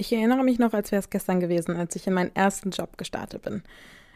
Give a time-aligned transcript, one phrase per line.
[0.00, 2.96] Ich erinnere mich noch, als wäre es gestern gewesen, als ich in meinen ersten Job
[2.96, 3.62] gestartet bin.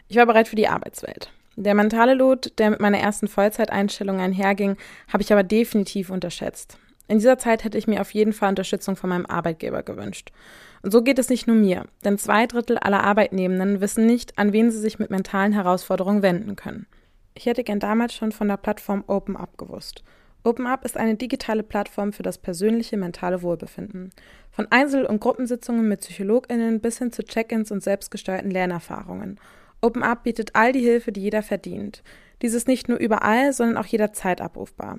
[0.08, 1.30] Ich war bereit für die Arbeitswelt.
[1.56, 4.78] Der mentale Lot, der mit meiner ersten Vollzeiteinstellung einherging,
[5.12, 6.78] habe ich aber definitiv unterschätzt.
[7.06, 10.32] In dieser Zeit hätte ich mir auf jeden Fall Unterstützung von meinem Arbeitgeber gewünscht.
[10.80, 14.54] Und so geht es nicht nur mir, denn zwei Drittel aller Arbeitnehmenden wissen nicht, an
[14.54, 16.86] wen sie sich mit mentalen Herausforderungen wenden können.
[17.34, 20.02] Ich hätte gern damals schon von der Plattform OpenUp gewusst.
[20.44, 24.10] OpenUp ist eine digitale Plattform für das persönliche mentale Wohlbefinden.
[24.50, 29.40] Von Einzel- und Gruppensitzungen mit PsychologInnen bis hin zu Check-ins und selbstgesteuerten Lernerfahrungen.
[29.80, 32.02] OpenUp bietet all die Hilfe, die jeder verdient.
[32.42, 34.98] Dies ist nicht nur überall, sondern auch jederzeit abrufbar.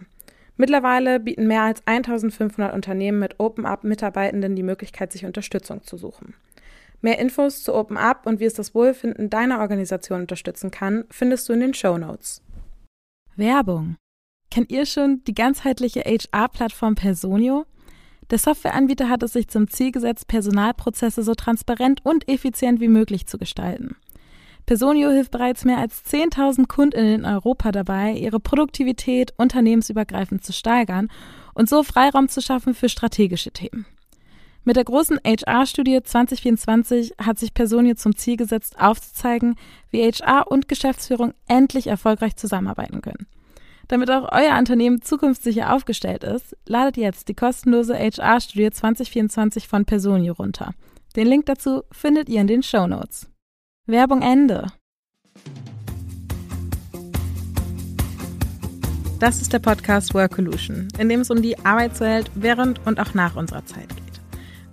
[0.58, 6.34] Mittlerweile bieten mehr als 1500 Unternehmen mit OpenUp Mitarbeitenden die Möglichkeit, sich Unterstützung zu suchen.
[7.02, 11.54] Mehr Infos zu OpenUp und wie es das Wohlfinden deiner Organisation unterstützen kann, findest du
[11.54, 12.42] in den Show Notes.
[13.36, 13.98] Werbung
[14.56, 17.66] Kennt ihr schon die ganzheitliche HR-Plattform Personio?
[18.30, 23.28] Der Softwareanbieter hat es sich zum Ziel gesetzt, Personalprozesse so transparent und effizient wie möglich
[23.28, 23.98] zu gestalten.
[24.66, 31.10] Personio hilft bereits mehr als 10.000 Kundinnen in Europa dabei, ihre Produktivität unternehmensübergreifend zu steigern
[31.54, 33.86] und so Freiraum zu schaffen für strategische Themen.
[34.64, 39.56] Mit der großen HR-Studie 2024 hat sich Personio zum Ziel gesetzt, aufzuzeigen,
[39.92, 43.28] wie HR und Geschäftsführung endlich erfolgreich zusammenarbeiten können.
[43.88, 50.34] Damit auch euer Unternehmen zukunftssicher aufgestellt ist, ladet jetzt die kostenlose HR-Studie 2024 von Personio
[50.34, 50.74] runter.
[51.16, 53.30] Den Link dazu findet ihr in den Show Notes.
[53.86, 54.68] Werbung Ende.
[59.20, 63.36] Das ist der Podcast Workolution, in dem es um die Arbeitswelt während und auch nach
[63.36, 64.22] unserer Zeit geht.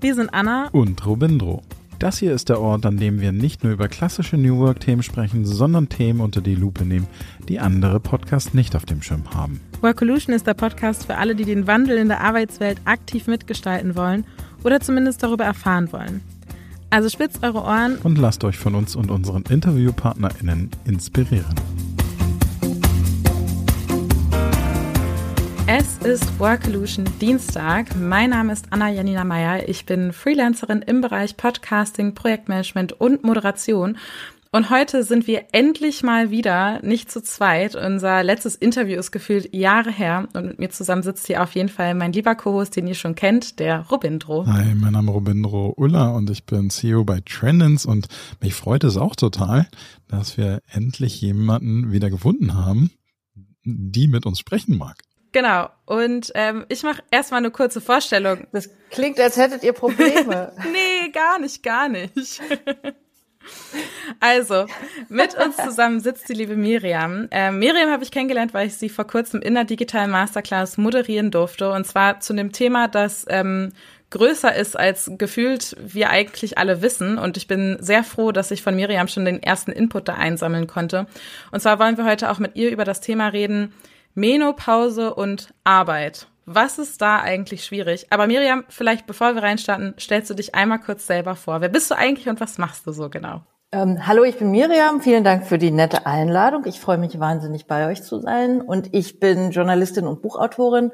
[0.01, 1.63] Wir sind Anna und Robindro.
[2.03, 5.45] Das hier ist der Ort, an dem wir nicht nur über klassische New Work-Themen sprechen,
[5.45, 7.06] sondern Themen unter die Lupe nehmen,
[7.48, 9.61] die andere Podcasts nicht auf dem Schirm haben.
[9.83, 14.25] Workolution ist der Podcast für alle, die den Wandel in der Arbeitswelt aktiv mitgestalten wollen
[14.64, 16.23] oder zumindest darüber erfahren wollen.
[16.91, 21.55] Also spitzt eure Ohren und lasst euch von uns und unseren InterviewpartnerInnen inspirieren.
[25.75, 27.97] Es ist Workolution Dienstag.
[27.97, 29.71] Mein Name ist Anna Janina Meyer.
[29.71, 33.97] Ich bin Freelancerin im Bereich Podcasting, Projektmanagement und Moderation.
[34.51, 37.75] Und heute sind wir endlich mal wieder nicht zu zweit.
[37.75, 40.29] Unser letztes Interview ist gefühlt Jahre her.
[40.35, 43.15] Und mit mir zusammen sitzt hier auf jeden Fall mein lieber Co-Host, den ihr schon
[43.15, 44.45] kennt, der Robindro.
[44.47, 47.87] Hi, mein Name ist Robindro Ulla und ich bin CEO bei Trendens.
[47.87, 48.09] Und
[48.43, 49.69] mich freut es auch total,
[50.07, 52.91] dass wir endlich jemanden wieder gefunden haben,
[53.65, 54.99] die mit uns sprechen mag.
[55.33, 55.70] Genau.
[55.87, 58.47] Und ähm, ich mache erstmal eine kurze Vorstellung.
[58.53, 60.53] Das klingt, als hättet ihr Probleme.
[60.73, 62.41] nee, gar nicht, gar nicht.
[64.21, 64.67] also,
[65.09, 67.29] mit uns zusammen sitzt die liebe Miriam.
[67.31, 71.31] Ähm, Miriam habe ich kennengelernt, weil ich sie vor kurzem in der digitalen Masterclass moderieren
[71.31, 71.71] durfte.
[71.73, 73.73] Und zwar zu dem Thema, das ähm,
[74.11, 77.17] größer ist, als gefühlt wir eigentlich alle wissen.
[77.17, 80.67] Und ich bin sehr froh, dass ich von Miriam schon den ersten Input da einsammeln
[80.67, 81.07] konnte.
[81.51, 83.73] Und zwar wollen wir heute auch mit ihr über das Thema reden,
[84.14, 86.27] Menopause und Arbeit.
[86.45, 88.06] Was ist da eigentlich schwierig?
[88.11, 91.61] Aber Miriam, vielleicht bevor wir reinstarten, stellst du dich einmal kurz selber vor.
[91.61, 93.42] Wer bist du eigentlich und was machst du so genau?
[93.70, 95.00] Ähm, hallo, ich bin Miriam.
[95.00, 96.64] Vielen Dank für die nette Einladung.
[96.67, 98.61] Ich freue mich wahnsinnig, bei euch zu sein.
[98.61, 100.92] Und ich bin Journalistin und Buchautorin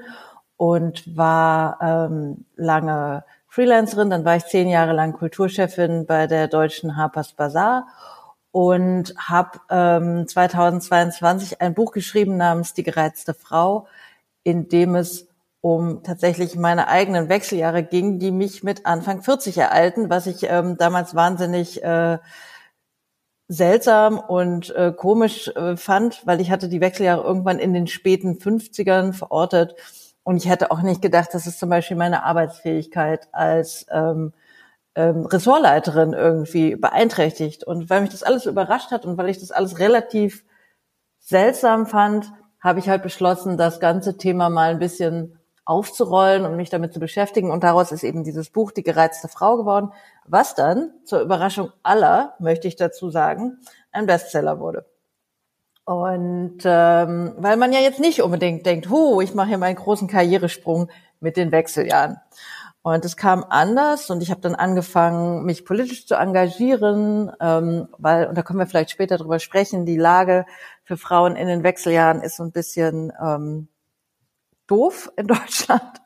[0.57, 4.11] und war ähm, lange Freelancerin.
[4.11, 7.87] Dann war ich zehn Jahre lang Kulturchefin bei der deutschen Harper's Bazaar
[8.51, 13.87] und habe ähm, 2022 ein Buch geschrieben namens Die gereizte Frau,
[14.43, 15.29] in dem es
[15.61, 20.77] um tatsächlich meine eigenen Wechseljahre ging, die mich mit Anfang 40 ereilten, was ich ähm,
[20.77, 22.19] damals wahnsinnig äh,
[23.49, 28.35] seltsam und äh, komisch äh, fand, weil ich hatte die Wechseljahre irgendwann in den späten
[28.35, 29.75] 50ern verortet
[30.23, 34.33] und ich hätte auch nicht gedacht, dass es zum Beispiel meine Arbeitsfähigkeit als ähm,
[34.99, 37.63] ähm, Ressortleiterin irgendwie beeinträchtigt.
[37.63, 40.45] Und weil mich das alles überrascht hat und weil ich das alles relativ
[41.21, 46.69] seltsam fand, habe ich halt beschlossen, das ganze Thema mal ein bisschen aufzurollen und mich
[46.69, 47.53] damit zu beschäftigen.
[47.53, 49.93] Und daraus ist eben dieses Buch Die gereizte Frau geworden,
[50.27, 53.59] was dann zur Überraschung aller, möchte ich dazu sagen,
[53.93, 54.85] ein Bestseller wurde.
[55.85, 60.09] Und ähm, weil man ja jetzt nicht unbedingt denkt, hu, ich mache hier meinen großen
[60.09, 60.91] Karrieresprung
[61.21, 62.19] mit den Wechseljahren.
[62.95, 68.27] Und es kam anders und ich habe dann angefangen, mich politisch zu engagieren, ähm, weil,
[68.27, 70.47] und da können wir vielleicht später drüber sprechen, die Lage
[70.85, 73.69] für Frauen in den Wechseljahren ist so ein bisschen ähm,
[74.67, 76.01] doof in Deutschland.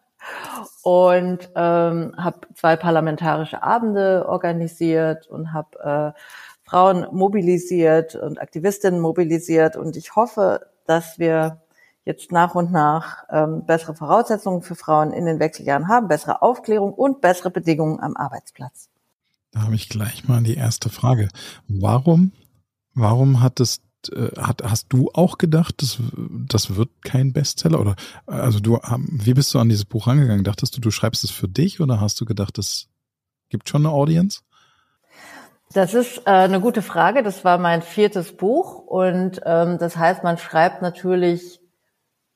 [0.83, 6.21] Und ähm, habe zwei parlamentarische Abende organisiert und habe äh,
[6.69, 9.77] Frauen mobilisiert und Aktivistinnen mobilisiert.
[9.77, 11.61] Und ich hoffe, dass wir
[12.05, 16.93] jetzt nach und nach ähm, bessere Voraussetzungen für Frauen in den Wechseljahren haben, bessere Aufklärung
[16.93, 18.89] und bessere Bedingungen am Arbeitsplatz.
[19.53, 21.29] Da habe ich gleich mal die erste Frage.
[21.69, 22.33] Warum,
[22.95, 25.99] warum hat es, äh, hat, hast du auch gedacht, das,
[26.49, 27.79] das wird kein Bestseller?
[27.79, 27.95] Oder
[28.27, 30.45] also du, wie bist du an dieses Buch rangegangen?
[30.45, 32.89] Dachtest du, du schreibst es für dich oder hast du gedacht, es
[33.49, 34.41] gibt schon eine Audience?
[35.75, 37.23] Das ist äh, eine gute Frage.
[37.23, 41.62] Das war mein viertes Buch und ähm, das heißt, man schreibt natürlich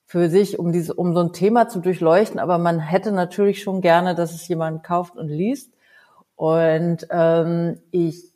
[0.06, 3.80] für sich, um diese, um so ein Thema zu durchleuchten, aber man hätte natürlich schon
[3.80, 5.72] gerne, dass es jemand kauft und liest.
[6.36, 8.32] Und ähm, ich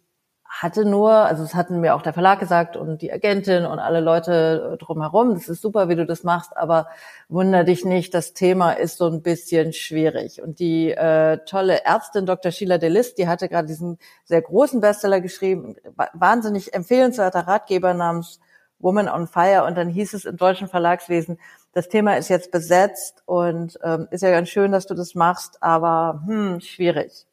[0.50, 4.00] hatte nur, also es hatten mir auch der Verlag gesagt und die Agentin und alle
[4.00, 6.88] Leute drumherum, das ist super, wie du das machst, aber
[7.28, 10.42] wunder dich nicht, das Thema ist so ein bisschen schwierig.
[10.42, 12.50] Und die äh, tolle Ärztin Dr.
[12.50, 15.76] Sheila Delis, die hatte gerade diesen sehr großen Bestseller geschrieben,
[16.14, 18.40] wahnsinnig empfehlenswerter Ratgeber namens
[18.80, 21.38] Woman on Fire und dann hieß es im deutschen Verlagswesen,
[21.72, 25.62] das Thema ist jetzt besetzt und ähm, ist ja ganz schön, dass du das machst,
[25.62, 27.26] aber hm, schwierig.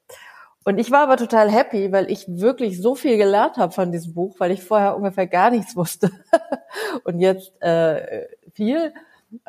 [0.63, 4.13] Und ich war aber total happy, weil ich wirklich so viel gelernt habe von diesem
[4.13, 6.11] Buch, weil ich vorher ungefähr gar nichts wusste
[7.05, 8.93] und jetzt äh, viel.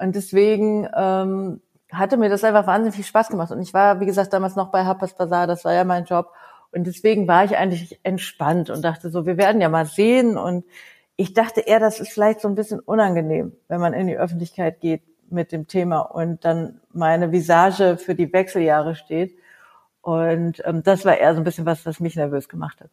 [0.01, 1.61] Und deswegen ähm,
[1.93, 3.51] hatte mir das einfach wahnsinnig viel Spaß gemacht.
[3.51, 6.33] Und ich war, wie gesagt, damals noch bei Harper's Bazaar, das war ja mein Job.
[6.71, 10.37] Und deswegen war ich eigentlich entspannt und dachte so, wir werden ja mal sehen.
[10.37, 10.65] Und
[11.21, 14.81] ich dachte eher, das ist vielleicht so ein bisschen unangenehm, wenn man in die Öffentlichkeit
[14.81, 19.37] geht mit dem Thema und dann meine Visage für die Wechseljahre steht.
[20.01, 22.91] Und ähm, das war eher so ein bisschen was, was mich nervös gemacht hat.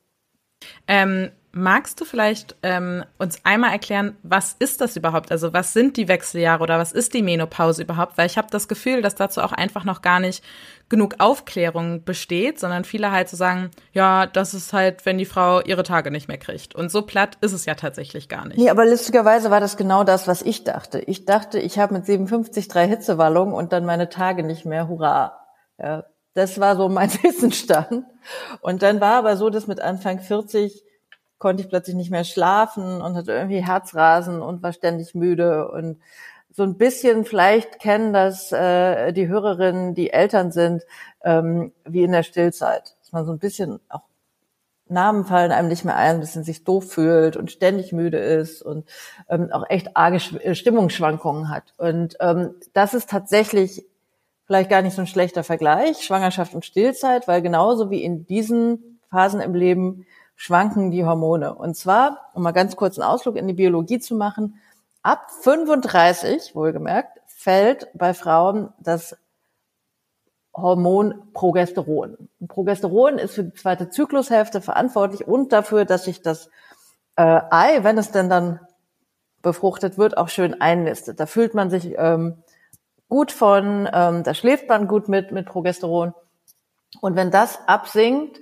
[0.87, 5.31] Ähm, magst du vielleicht ähm, uns einmal erklären, was ist das überhaupt?
[5.31, 8.17] Also was sind die Wechseljahre oder was ist die Menopause überhaupt?
[8.17, 10.43] Weil ich habe das Gefühl, dass dazu auch einfach noch gar nicht
[10.89, 15.61] genug Aufklärung besteht, sondern viele halt so sagen, ja, das ist halt, wenn die Frau
[15.61, 16.75] ihre Tage nicht mehr kriegt.
[16.75, 18.57] Und so platt ist es ja tatsächlich gar nicht.
[18.57, 20.99] Nee, aber lustigerweise war das genau das, was ich dachte.
[20.99, 24.89] Ich dachte, ich habe mit 57 drei Hitzewallungen und dann meine Tage nicht mehr.
[24.89, 25.39] Hurra.
[25.79, 26.03] Ja,
[26.33, 28.03] das war so mein Wissensstand.
[28.59, 30.83] Und dann war aber so, dass mit Anfang 40
[31.37, 35.99] konnte ich plötzlich nicht mehr schlafen und hatte irgendwie Herzrasen und war ständig müde und
[36.51, 40.83] so ein bisschen vielleicht kennen das äh, die Hörerinnen, die Eltern sind,
[41.21, 42.95] ähm, wie in der Stillzeit.
[43.01, 44.03] Dass man so ein bisschen auch
[44.87, 48.61] Namen fallen einem nicht mehr ein, ein bisschen sich doof fühlt und ständig müde ist
[48.61, 48.87] und
[49.29, 51.73] ähm, auch echt arge Stimmungsschwankungen hat.
[51.77, 53.85] Und ähm, das ist tatsächlich
[54.45, 58.99] vielleicht gar nicht so ein schlechter Vergleich, Schwangerschaft und Stillzeit, weil genauso wie in diesen
[59.09, 60.05] Phasen im Leben
[60.35, 61.55] schwanken die Hormone.
[61.55, 64.59] Und zwar, um mal ganz kurz einen Ausflug in die Biologie zu machen,
[65.01, 69.17] ab 35, wohlgemerkt, fällt bei Frauen das
[70.53, 72.29] Hormon Progesteron.
[72.47, 76.49] Progesteron ist für die zweite Zyklushälfte verantwortlich und dafür, dass sich das
[77.17, 78.59] äh, Ei, wenn es denn dann
[79.41, 81.19] befruchtet wird, auch schön einnistet.
[81.19, 82.43] Da fühlt man sich ähm,
[83.09, 86.13] gut von, ähm, da schläft man gut mit, mit Progesteron.
[87.01, 88.39] Und wenn das absinkt,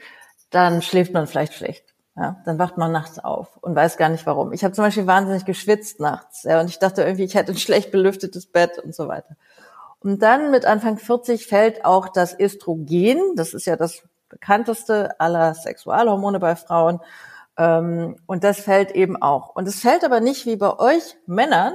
[0.54, 1.94] dann schläft man vielleicht schlecht.
[2.16, 4.54] Ja, dann wacht man nachts auf und weiß gar nicht warum.
[4.54, 6.44] Ich habe zum Beispiel wahnsinnig geschwitzt nachts.
[6.44, 9.36] Ja, und ich dachte irgendwie, ich hätte ein schlecht belüftetes Bett und so weiter.
[10.00, 15.56] Und dann mit Anfang 40 fällt auch das Östrogen, das ist ja das bekannteste aller
[15.56, 17.00] Sexualhormone bei Frauen,
[17.58, 19.56] ähm, und das fällt eben auch.
[19.56, 21.74] Und es fällt aber nicht wie bei euch Männern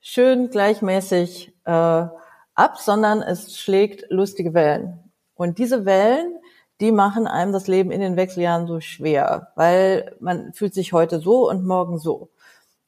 [0.00, 5.12] schön gleichmäßig äh, ab, sondern es schlägt lustige Wellen.
[5.34, 6.38] Und diese Wellen,
[6.80, 11.20] die machen einem das Leben in den Wechseljahren so schwer, weil man fühlt sich heute
[11.20, 12.30] so und morgen so.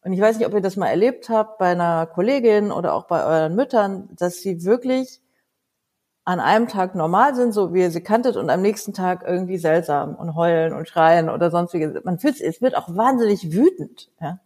[0.02, 3.06] Und ich weiß nicht, ob ihr das mal erlebt habt bei einer Kollegin oder auch
[3.06, 5.20] bei euren Müttern, dass sie wirklich
[6.24, 9.56] an einem Tag normal sind, so wie ihr sie kanntet, und am nächsten Tag irgendwie
[9.56, 12.02] seltsam und heulen und schreien oder sonstige.
[12.04, 14.10] Man fühlt, es wird auch wahnsinnig wütend.
[14.20, 14.38] Ja?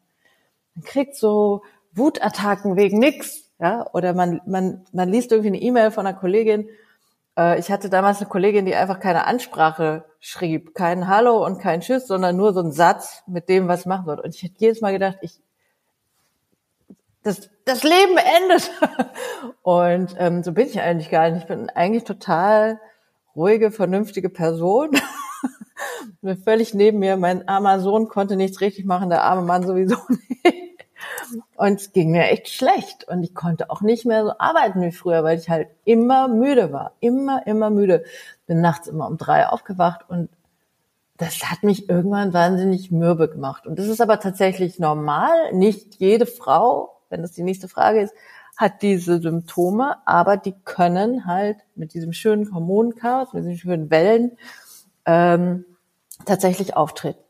[0.74, 1.62] Man kriegt so
[1.92, 6.68] Wutattacken wegen nix, ja, oder man, man, man liest irgendwie eine E-Mail von einer Kollegin.
[7.36, 11.80] Äh, ich hatte damals eine Kollegin, die einfach keine Ansprache schrieb, kein Hallo und kein
[11.80, 14.20] Tschüss, sondern nur so ein Satz mit dem, was machen wird.
[14.20, 15.40] Und ich hätte jedes Mal gedacht, ich,
[17.22, 18.70] das, das Leben endet.
[19.62, 21.42] Und ähm, so bin ich eigentlich gar nicht.
[21.42, 22.80] Ich bin eigentlich total
[23.36, 24.90] ruhige, vernünftige Person.
[26.44, 27.16] völlig neben mir.
[27.16, 30.71] Mein armer Sohn konnte nichts richtig machen, der arme Mann sowieso nicht.
[31.56, 33.08] Und es ging mir echt schlecht.
[33.08, 36.72] Und ich konnte auch nicht mehr so arbeiten wie früher, weil ich halt immer müde
[36.72, 36.92] war.
[37.00, 38.04] Immer, immer müde.
[38.46, 40.28] Bin nachts immer um drei aufgewacht und
[41.16, 43.66] das hat mich irgendwann wahnsinnig mürbe gemacht.
[43.66, 45.52] Und das ist aber tatsächlich normal.
[45.52, 48.14] Nicht jede Frau, wenn das die nächste Frage ist,
[48.56, 54.36] hat diese Symptome, aber die können halt mit diesem schönen Hormonchaos, mit diesen schönen Wellen
[55.06, 55.64] ähm,
[56.26, 57.20] tatsächlich auftreten.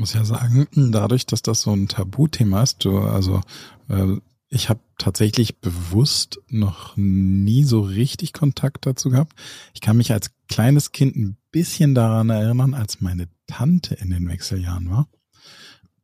[0.00, 3.42] Ich muss ja sagen, dadurch, dass das so ein Tabuthema ist, du, also
[3.90, 4.16] äh,
[4.48, 9.34] ich habe tatsächlich bewusst noch nie so richtig Kontakt dazu gehabt.
[9.74, 14.26] Ich kann mich als kleines Kind ein bisschen daran erinnern, als meine Tante in den
[14.26, 15.06] Wechseljahren war.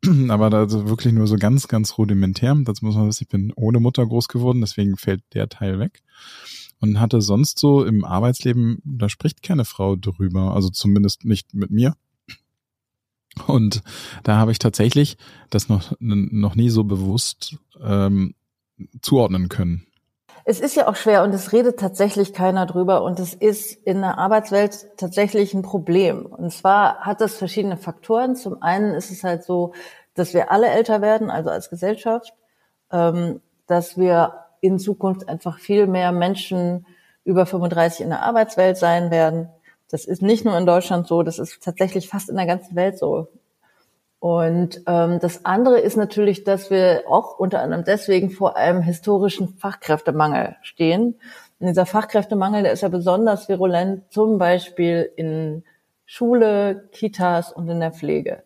[0.28, 2.54] Aber da wirklich nur so ganz, ganz rudimentär.
[2.66, 6.02] Das muss man wissen, ich bin ohne Mutter groß geworden, deswegen fällt der Teil weg.
[6.80, 11.70] Und hatte sonst so im Arbeitsleben, da spricht keine Frau drüber, also zumindest nicht mit
[11.70, 11.96] mir.
[13.46, 13.82] Und
[14.22, 15.16] da habe ich tatsächlich
[15.50, 18.34] das noch, noch nie so bewusst ähm,
[19.02, 19.86] zuordnen können.
[20.48, 24.00] Es ist ja auch schwer und es redet tatsächlich keiner drüber und es ist in
[24.00, 26.24] der Arbeitswelt tatsächlich ein Problem.
[26.24, 28.36] Und zwar hat das verschiedene Faktoren.
[28.36, 29.72] Zum einen ist es halt so,
[30.14, 32.32] dass wir alle älter werden, also als Gesellschaft,
[32.92, 36.86] ähm, dass wir in Zukunft einfach viel mehr Menschen
[37.24, 39.48] über 35 in der Arbeitswelt sein werden.
[39.90, 42.98] Das ist nicht nur in Deutschland so, das ist tatsächlich fast in der ganzen Welt
[42.98, 43.28] so.
[44.18, 49.48] Und ähm, das andere ist natürlich, dass wir auch unter anderem deswegen vor einem historischen
[49.48, 51.20] Fachkräftemangel stehen.
[51.60, 55.64] Und dieser Fachkräftemangel, der ist ja besonders virulent, zum Beispiel in
[56.06, 58.42] Schule, Kitas und in der Pflege.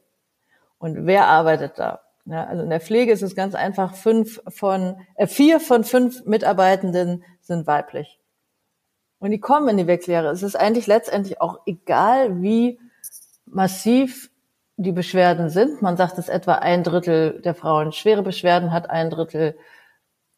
[0.78, 2.00] Und wer arbeitet da?
[2.26, 6.24] Ja, also in der Pflege ist es ganz einfach, fünf von, äh, vier von fünf
[6.26, 8.19] Mitarbeitenden sind weiblich.
[9.20, 10.28] Und die kommen in die Wechseljahre.
[10.28, 12.80] Es ist eigentlich letztendlich auch egal, wie
[13.44, 14.30] massiv
[14.76, 15.82] die Beschwerden sind.
[15.82, 19.56] Man sagt, dass etwa ein Drittel der Frauen schwere Beschwerden hat, ein Drittel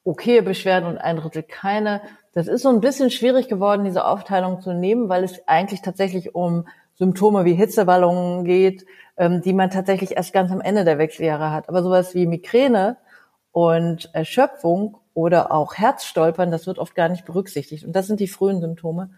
[0.04, 2.02] okaye Beschwerden und ein Drittel keine.
[2.34, 6.34] Das ist so ein bisschen schwierig geworden, diese Aufteilung zu nehmen, weil es eigentlich tatsächlich
[6.34, 8.84] um Symptome wie Hitzewallungen geht,
[9.16, 11.68] ähm, die man tatsächlich erst ganz am Ende der Wechseljahre hat.
[11.68, 12.96] Aber sowas wie Migräne
[13.52, 17.84] und Erschöpfung oder auch Herzstolpern, das wird oft gar nicht berücksichtigt.
[17.84, 19.10] Und das sind die frühen Symptome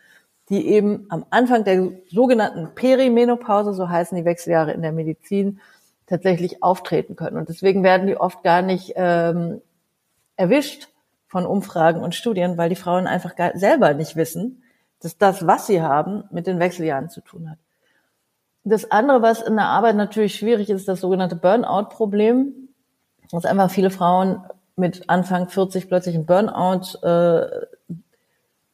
[0.48, 5.60] die eben am Anfang der sogenannten Perimenopause, so heißen die Wechseljahre in der Medizin,
[6.06, 7.38] tatsächlich auftreten können.
[7.38, 9.62] Und deswegen werden die oft gar nicht ähm,
[10.36, 10.88] erwischt
[11.28, 14.62] von Umfragen und Studien, weil die Frauen einfach gar, selber nicht wissen,
[15.00, 17.58] dass das, was sie haben, mit den Wechseljahren zu tun hat.
[18.64, 22.52] Das andere, was in der Arbeit natürlich schwierig ist, das sogenannte Burnout-Problem,
[23.30, 24.42] dass einfach viele Frauen
[24.76, 27.66] mit Anfang 40 plötzlich einen Burnout äh,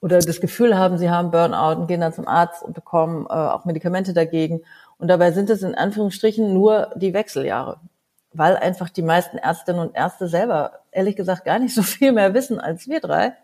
[0.00, 3.32] oder das Gefühl haben, sie haben Burnout und gehen dann zum Arzt und bekommen äh,
[3.32, 4.62] auch Medikamente dagegen.
[4.98, 7.80] Und dabei sind es in Anführungsstrichen nur die Wechseljahre,
[8.32, 12.34] weil einfach die meisten Ärztinnen und Ärzte selber ehrlich gesagt gar nicht so viel mehr
[12.34, 13.34] wissen als wir drei,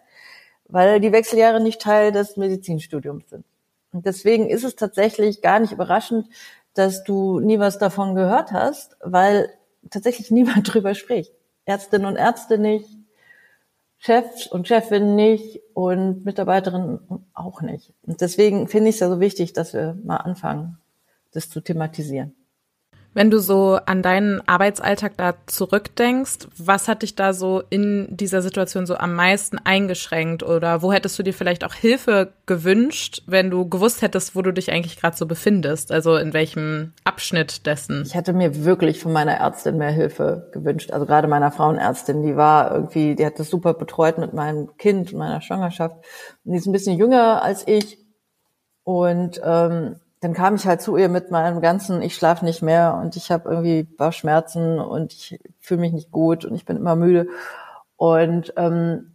[0.69, 3.45] weil die Wechseljahre nicht Teil des Medizinstudiums sind.
[3.93, 6.29] Und deswegen ist es tatsächlich gar nicht überraschend,
[6.75, 9.51] dass du nie was davon gehört hast, weil
[9.91, 11.33] tatsächlich niemand drüber spricht.
[11.67, 12.89] Ärztinnen und Ärzte nicht,
[13.99, 17.01] Chefs und Chefinnen nicht und Mitarbeiterinnen
[17.35, 17.93] auch nicht.
[18.03, 20.79] Und deswegen finde ich es ja so wichtig, dass wir mal anfangen,
[21.33, 22.35] das zu thematisieren.
[23.17, 28.43] Wenn du so an deinen Arbeitsalltag da zurückdenkst, was hat dich da so in dieser
[28.43, 33.49] Situation so am meisten eingeschränkt oder wo hättest du dir vielleicht auch Hilfe gewünscht, wenn
[33.49, 38.03] du gewusst hättest, wo du dich eigentlich gerade so befindest, also in welchem Abschnitt dessen?
[38.05, 42.37] Ich hätte mir wirklich von meiner Ärztin mehr Hilfe gewünscht, also gerade meiner Frauenärztin, die
[42.37, 45.97] war irgendwie, die hat das super betreut mit meinem Kind meiner Schwangerschaft.
[46.45, 47.97] Und die ist ein bisschen jünger als ich
[48.85, 52.99] und ähm, dann kam ich halt zu ihr mit meinem ganzen, ich schlafe nicht mehr
[53.03, 56.97] und ich habe irgendwie Bauchschmerzen und ich fühle mich nicht gut und ich bin immer
[56.97, 57.29] müde.
[57.97, 59.15] Und ähm,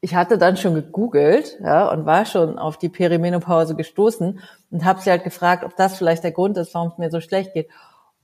[0.00, 4.40] ich hatte dann schon gegoogelt ja, und war schon auf die Perimenopause gestoßen
[4.70, 7.20] und habe sie halt gefragt, ob das vielleicht der Grund ist, warum es mir so
[7.20, 7.68] schlecht geht.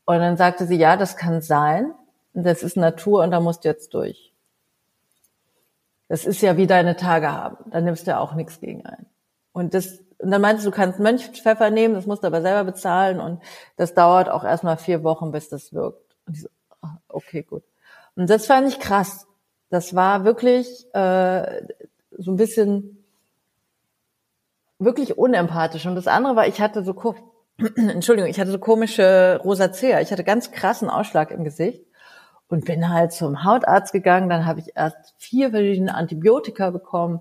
[0.04, 1.92] Und dann sagte sie, ja, das kann sein.
[2.33, 4.33] Das ist Natur und da musst du jetzt durch.
[6.09, 7.71] Das ist ja wie deine Tage haben.
[7.71, 9.06] Da nimmst du ja auch nichts gegen ein.
[9.52, 13.20] Und das und dann meinte du kannst Mönchpfeffer nehmen, das musst du aber selber bezahlen
[13.20, 13.42] und
[13.76, 16.16] das dauert auch erstmal vier Wochen, bis das wirkt.
[16.26, 16.48] Und ich so,
[16.80, 17.62] ah, okay, gut.
[18.16, 19.26] Und das fand ich krass.
[19.68, 21.62] Das war wirklich äh,
[22.16, 23.04] so ein bisschen
[24.78, 25.84] wirklich unempathisch.
[25.84, 26.94] Und das andere war, ich hatte so
[27.76, 30.00] Entschuldigung, ich hatte so komische Rosacea.
[30.00, 31.84] Ich hatte ganz krassen Ausschlag im Gesicht
[32.48, 34.30] und bin halt zum Hautarzt gegangen.
[34.30, 37.20] Dann habe ich erst vier verschiedene Antibiotika bekommen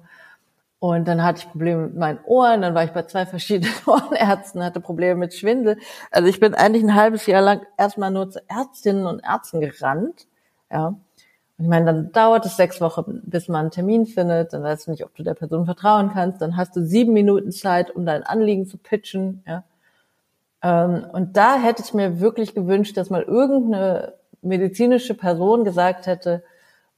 [0.83, 4.61] und dann hatte ich Probleme mit meinen Ohren, dann war ich bei zwei verschiedenen Ohrenärzten,
[4.61, 5.77] hatte Probleme mit Schwindel.
[6.11, 10.27] Also ich bin eigentlich ein halbes Jahr lang erstmal nur zu Ärztinnen und Ärzten gerannt.
[10.69, 10.87] Ja.
[10.87, 10.97] Und
[11.57, 14.51] ich meine, dann dauert es sechs Wochen, bis man einen Termin findet.
[14.51, 16.41] Dann weißt du nicht, ob du der Person vertrauen kannst.
[16.41, 19.41] Dann hast du sieben Minuten Zeit, um dein Anliegen zu pitchen.
[19.47, 19.63] Ja.
[20.61, 26.43] Ähm, und da hätte ich mir wirklich gewünscht, dass mal irgendeine medizinische Person gesagt hätte,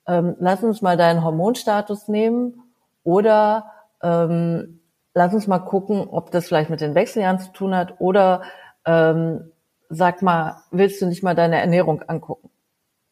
[0.07, 2.63] ähm, lass uns mal deinen Hormonstatus nehmen
[3.03, 4.81] oder ähm,
[5.13, 8.43] lass uns mal gucken, ob das vielleicht mit den Wechseljahren zu tun hat oder
[8.85, 9.51] ähm,
[9.89, 12.49] sag mal, willst du nicht mal deine Ernährung angucken?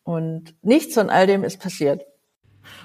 [0.03, 2.05] Und nichts von all dem ist passiert.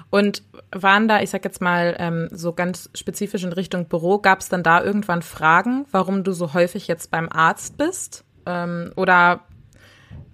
[0.09, 4.39] Und waren da, ich sag jetzt mal, ähm, so ganz spezifisch in Richtung Büro, gab
[4.39, 8.25] es dann da irgendwann Fragen, warum du so häufig jetzt beim Arzt bist?
[8.45, 9.41] Ähm, oder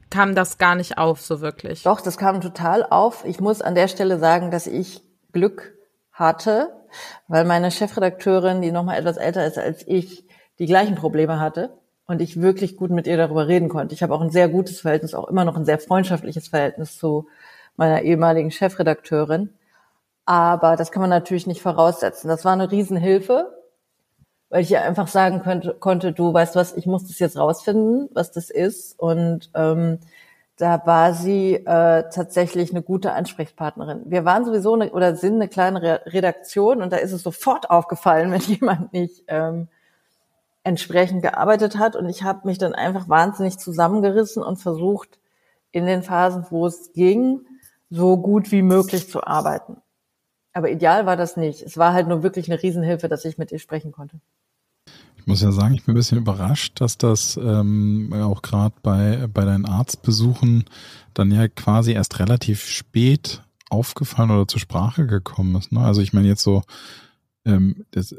[0.09, 1.83] kam das gar nicht auf so wirklich?
[1.83, 3.25] Doch, das kam total auf.
[3.25, 5.73] Ich muss an der Stelle sagen, dass ich Glück
[6.11, 6.71] hatte,
[7.27, 10.25] weil meine Chefredakteurin, die noch mal etwas älter ist als ich,
[10.59, 13.93] die gleichen Probleme hatte und ich wirklich gut mit ihr darüber reden konnte.
[13.93, 17.27] Ich habe auch ein sehr gutes Verhältnis, auch immer noch ein sehr freundschaftliches Verhältnis zu
[17.77, 19.49] meiner ehemaligen Chefredakteurin.
[20.25, 22.27] Aber das kann man natürlich nicht voraussetzen.
[22.27, 23.53] Das war eine Riesenhilfe,
[24.49, 28.09] weil ich ihr einfach sagen könnte, konnte, du weißt was, ich muss das jetzt rausfinden,
[28.13, 28.99] was das ist.
[28.99, 29.99] Und ähm,
[30.57, 34.03] da war sie äh, tatsächlich eine gute Ansprechpartnerin.
[34.05, 38.31] Wir waren sowieso eine, oder sind eine kleine Redaktion und da ist es sofort aufgefallen,
[38.31, 39.67] wenn jemand nicht ähm,
[40.63, 41.95] entsprechend gearbeitet hat.
[41.95, 45.19] Und ich habe mich dann einfach wahnsinnig zusammengerissen und versucht,
[45.71, 47.41] in den Phasen, wo es ging,
[47.89, 49.77] so gut wie möglich zu arbeiten.
[50.53, 51.61] Aber ideal war das nicht.
[51.61, 54.21] Es war halt nur wirklich eine Riesenhilfe, dass ich mit ihr sprechen konnte.
[55.25, 59.25] Ich muss ja sagen, ich bin ein bisschen überrascht, dass das ähm, auch gerade bei,
[59.25, 60.65] bei deinen Arztbesuchen
[61.15, 63.41] dann ja quasi erst relativ spät
[63.71, 65.71] aufgefallen oder zur Sprache gekommen ist.
[65.71, 65.79] Ne?
[65.79, 66.61] Also ich meine jetzt so,
[67.43, 68.15] ähm, das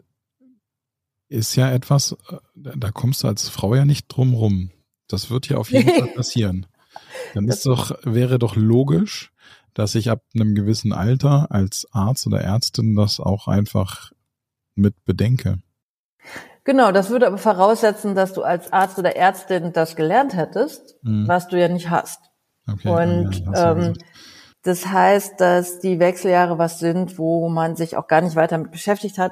[1.29, 4.73] ist ja etwas, äh, da kommst du als Frau ja nicht drum rum.
[5.07, 6.67] Das wird ja auf jeden Fall passieren.
[7.35, 9.31] Dann ist doch, wäre doch logisch,
[9.75, 14.11] dass ich ab einem gewissen Alter als Arzt oder Ärztin das auch einfach
[14.75, 15.61] mit bedenke.
[16.67, 21.29] Genau, das würde aber voraussetzen, dass du als Arzt oder Ärztin das gelernt hättest, mhm.
[21.29, 22.21] was du ja nicht hast.
[22.69, 23.95] Okay, Und ja, ähm,
[24.65, 28.73] das heißt, dass die Wechseljahre was sind, wo man sich auch gar nicht weiter mit
[28.73, 29.31] beschäftigt hat.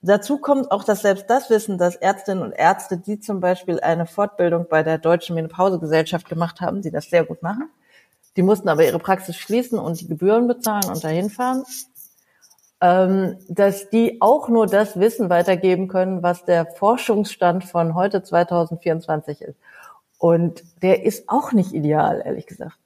[0.00, 4.06] Dazu kommt auch, dass selbst das Wissen, dass Ärztinnen und Ärzte, die zum Beispiel eine
[4.06, 7.68] Fortbildung bei der Deutschen Menopausegesellschaft gemacht haben, die das sehr gut machen,
[8.36, 11.64] die mussten aber ihre Praxis schließen und die Gebühren bezahlen und dahin fahren.
[12.82, 19.42] Ähm, dass die auch nur das Wissen weitergeben können, was der Forschungsstand von heute 2024
[19.42, 19.58] ist.
[20.18, 22.78] Und der ist auch nicht ideal, ehrlich gesagt.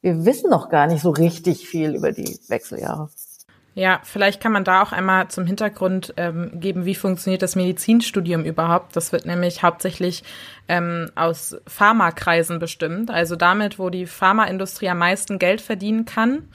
[0.00, 3.08] Wir wissen noch gar nicht so richtig viel über die Wechseljahre.
[3.78, 8.44] Ja, vielleicht kann man da auch einmal zum Hintergrund ähm, geben, wie funktioniert das Medizinstudium
[8.44, 8.96] überhaupt.
[8.96, 10.24] Das wird nämlich hauptsächlich
[10.66, 16.48] ähm, aus Pharmakreisen bestimmt, also damit, wo die Pharmaindustrie am meisten Geld verdienen kann.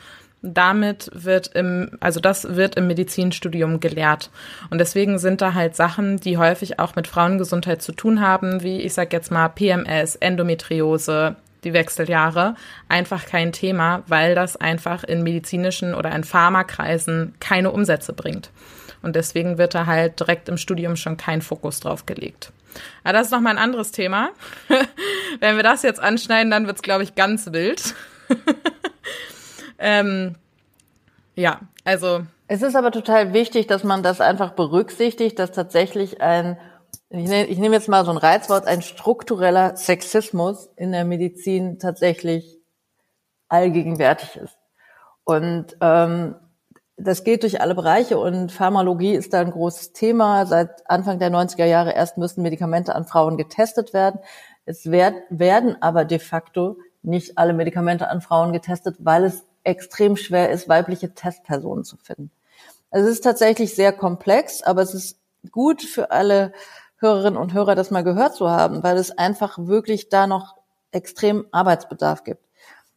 [0.46, 4.30] Damit wird im, also das wird im Medizinstudium gelehrt.
[4.70, 8.82] Und deswegen sind da halt Sachen, die häufig auch mit Frauengesundheit zu tun haben, wie
[8.82, 12.56] ich sag jetzt mal PMS, Endometriose, die Wechseljahre,
[12.90, 18.52] einfach kein Thema, weil das einfach in medizinischen oder in Pharmakreisen keine Umsätze bringt.
[19.02, 22.52] Und deswegen wird da halt direkt im Studium schon kein Fokus drauf gelegt.
[23.06, 24.32] Aber das ist nochmal ein anderes Thema.
[25.40, 27.94] Wenn wir das jetzt anschneiden, dann wird's, glaube ich, ganz wild.
[29.84, 30.36] ähm,
[31.36, 32.22] ja, also.
[32.48, 36.58] Es ist aber total wichtig, dass man das einfach berücksichtigt, dass tatsächlich ein
[37.10, 41.78] ich nehme, ich nehme jetzt mal so ein Reizwort, ein struktureller Sexismus in der Medizin
[41.78, 42.60] tatsächlich
[43.50, 44.58] allgegenwärtig ist.
[45.24, 46.36] Und ähm,
[46.98, 50.48] das geht durch alle Bereiche und Pharmalogie ist da ein großes Thema.
[50.48, 54.20] Seit Anfang der 90er Jahre erst müssen Medikamente an Frauen getestet werden.
[54.66, 60.16] Es werd, werden aber de facto nicht alle Medikamente an Frauen getestet, weil es extrem
[60.16, 62.32] schwer ist, weibliche Testpersonen zu finden.
[62.92, 65.20] Also es ist tatsächlich sehr komplex, aber es ist
[65.52, 66.54] gut für alle
[66.98, 70.56] Hörerinnen und Hörer das mal gehört zu haben, weil es einfach wirklich da noch
[70.92, 72.44] extrem Arbeitsbedarf gibt.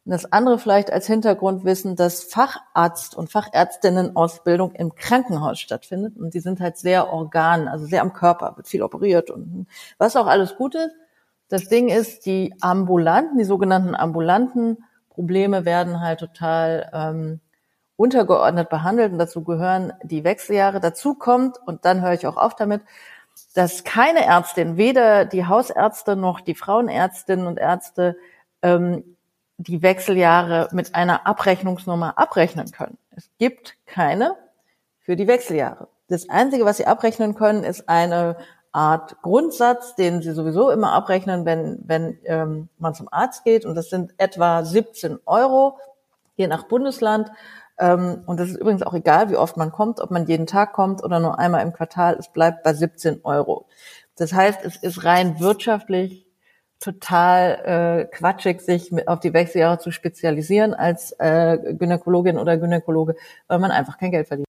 [0.05, 6.15] Und das andere vielleicht als Hintergrund wissen, dass Facharzt- und Fachärztinnenausbildung im Krankenhaus stattfindet.
[6.15, 10.15] Und die sind halt sehr organ, also sehr am Körper, wird viel operiert und was
[10.15, 10.91] auch alles gut ist.
[11.49, 14.85] Das Ding ist, die ambulanten, die sogenannten ambulanten
[15.17, 17.39] Probleme werden halt total ähm,
[17.95, 20.79] untergeordnet behandelt und dazu gehören die Wechseljahre.
[20.79, 22.83] Dazu kommt, und dann höre ich auch auf damit,
[23.55, 28.15] dass keine Ärztin, weder die Hausärzte noch die Frauenärztinnen und Ärzte,
[28.61, 29.17] ähm,
[29.57, 32.99] die Wechseljahre mit einer Abrechnungsnummer abrechnen können.
[33.15, 34.35] Es gibt keine
[34.99, 35.87] für die Wechseljahre.
[36.09, 38.37] Das Einzige, was sie abrechnen können, ist eine
[38.77, 43.65] Art Grundsatz, den sie sowieso immer abrechnen, wenn, wenn ähm, man zum Arzt geht.
[43.65, 45.79] Und das sind etwa 17 Euro,
[46.35, 47.31] je nach Bundesland.
[47.79, 50.73] Ähm, und das ist übrigens auch egal, wie oft man kommt, ob man jeden Tag
[50.73, 52.17] kommt oder nur einmal im Quartal.
[52.19, 53.65] Es bleibt bei 17 Euro.
[54.15, 56.27] Das heißt, es ist rein wirtschaftlich
[56.79, 63.15] total äh, quatschig, sich auf die Wechseljahre zu spezialisieren als äh, Gynäkologin oder Gynäkologe,
[63.47, 64.45] weil man einfach kein Geld verdient.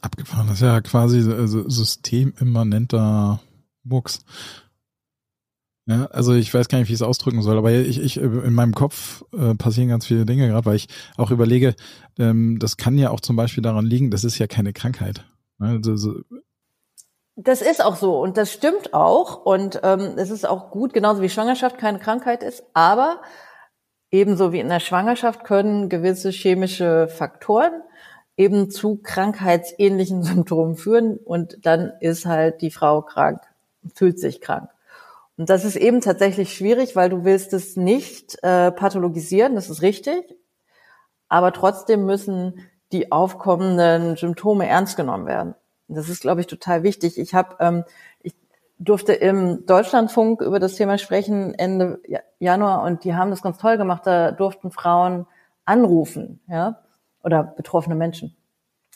[0.00, 3.40] Abgefahren, das ist ja quasi systemimmanenter
[3.84, 4.24] Mucks.
[5.86, 8.52] Ja, also ich weiß gar nicht, wie ich es ausdrücken soll, aber ich, ich in
[8.52, 11.74] meinem Kopf äh, passieren ganz viele Dinge gerade, weil ich auch überlege,
[12.18, 15.24] ähm, das kann ja auch zum Beispiel daran liegen, das ist ja keine Krankheit.
[15.58, 16.20] Also, so,
[17.42, 21.22] das ist auch so und das stimmt auch und ähm, es ist auch gut, genauso
[21.22, 23.22] wie Schwangerschaft keine Krankheit ist, aber
[24.10, 27.72] ebenso wie in der Schwangerschaft können gewisse chemische Faktoren
[28.36, 33.40] eben zu krankheitsähnlichen Symptomen führen und dann ist halt die Frau krank,
[33.94, 34.70] fühlt sich krank.
[35.36, 39.82] Und das ist eben tatsächlich schwierig, weil du willst es nicht äh, pathologisieren, das ist
[39.82, 40.36] richtig,
[41.28, 45.54] aber trotzdem müssen die aufkommenden Symptome ernst genommen werden.
[45.88, 47.18] Das ist, glaube ich, total wichtig.
[47.18, 47.84] Ich habe, ähm,
[48.20, 48.34] ich
[48.78, 52.00] durfte im Deutschlandfunk über das Thema sprechen Ende
[52.38, 54.06] Januar und die haben das ganz toll gemacht.
[54.06, 55.26] Da durften Frauen
[55.64, 56.82] anrufen, ja,
[57.22, 58.36] oder betroffene Menschen.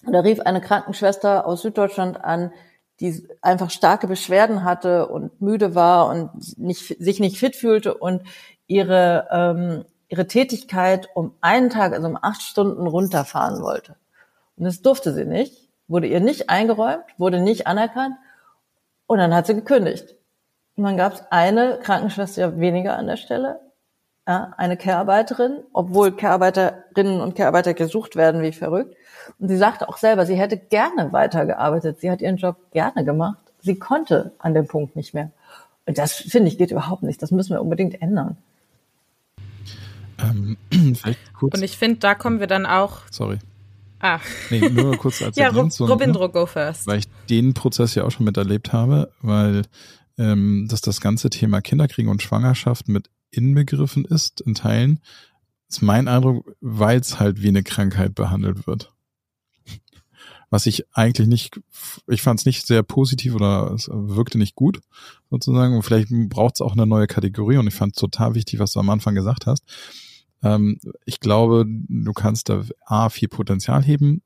[0.06, 2.52] Und da rief eine Krankenschwester aus Süddeutschland an,
[3.00, 8.22] die einfach starke Beschwerden hatte und müde war und nicht, sich nicht fit fühlte und
[8.66, 13.96] ihre, ähm, ihre Tätigkeit um einen Tag, also um acht Stunden runterfahren wollte.
[14.56, 18.16] Und das durfte sie nicht wurde ihr nicht eingeräumt, wurde nicht anerkannt
[19.06, 20.14] und dann hat sie gekündigt.
[20.76, 23.60] Und dann gab es eine Krankenschwester weniger an der Stelle,
[24.26, 28.96] ja, eine Care-Arbeiterin, obwohl Care-Arbeiterinnen und Care-Arbeiter gesucht werden wie verrückt.
[29.38, 32.00] Und sie sagte auch selber, sie hätte gerne weitergearbeitet.
[32.00, 33.38] Sie hat ihren Job gerne gemacht.
[33.60, 35.30] Sie konnte an dem Punkt nicht mehr.
[35.86, 37.22] Und das, finde ich, geht überhaupt nicht.
[37.22, 38.36] Das müssen wir unbedingt ändern.
[40.18, 40.56] Ähm,
[41.40, 43.38] und ich finde, da kommen wir dann auch Sorry.
[44.00, 44.20] Ah.
[44.50, 46.86] Nee, nur kurz als Ja, Ergänzung, Robindro, go first.
[46.86, 49.62] Weil ich den Prozess ja auch schon miterlebt habe, weil
[50.18, 55.00] ähm, dass das ganze Thema Kinderkriegen und Schwangerschaft mit inbegriffen ist in Teilen,
[55.68, 58.92] ist mein Eindruck, weil es halt wie eine Krankheit behandelt wird.
[60.54, 61.60] Was ich eigentlich nicht,
[62.06, 64.80] ich fand es nicht sehr positiv oder es wirkte nicht gut,
[65.28, 65.74] sozusagen.
[65.74, 68.72] Und vielleicht braucht es auch eine neue Kategorie und ich fand es total wichtig, was
[68.72, 69.64] du am Anfang gesagt hast
[70.44, 74.22] ähm, ich glaube, du kannst da A, viel Potenzial heben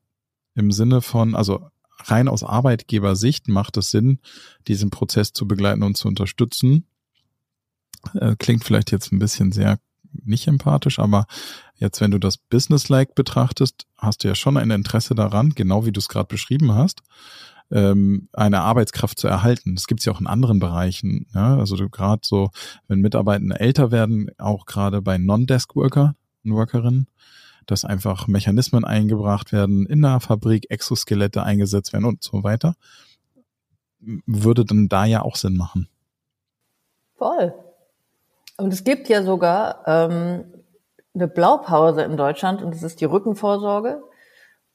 [0.53, 1.69] im Sinne von, also
[2.05, 4.19] rein aus Arbeitgebersicht macht es Sinn,
[4.67, 6.85] diesen Prozess zu begleiten und zu unterstützen.
[8.13, 9.79] Äh, klingt vielleicht jetzt ein bisschen sehr
[10.11, 11.27] nicht empathisch, aber
[11.79, 15.91] jetzt, wenn du das Business-like betrachtest, hast du ja schon ein Interesse daran, genau wie
[15.91, 17.01] du es gerade beschrieben hast,
[17.71, 19.75] ähm, eine Arbeitskraft zu erhalten.
[19.75, 21.27] Das gibt es ja auch in anderen Bereichen.
[21.33, 21.57] Ja?
[21.57, 22.49] Also gerade so,
[22.87, 27.07] wenn Mitarbeitende älter werden, auch gerade bei Non-Desk-Worker und Workerinnen,
[27.65, 32.75] dass einfach Mechanismen eingebracht werden in der Fabrik, Exoskelette eingesetzt werden und so weiter,
[33.99, 35.87] würde dann da ja auch Sinn machen.
[37.17, 37.53] Voll.
[38.57, 40.45] Und es gibt ja sogar ähm,
[41.15, 44.01] eine Blaupause in Deutschland und das ist die Rückenvorsorge.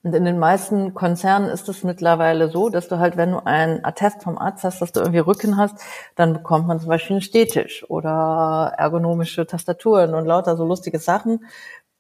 [0.03, 3.83] Und in den meisten Konzernen ist es mittlerweile so, dass du halt, wenn du einen
[3.87, 5.79] Attest vom Arzt hast, dass du irgendwie Rücken hast,
[6.15, 11.47] dann bekommt man zum Beispiel einen Stehtisch oder ergonomische Tastaturen und lauter so lustige Sachen,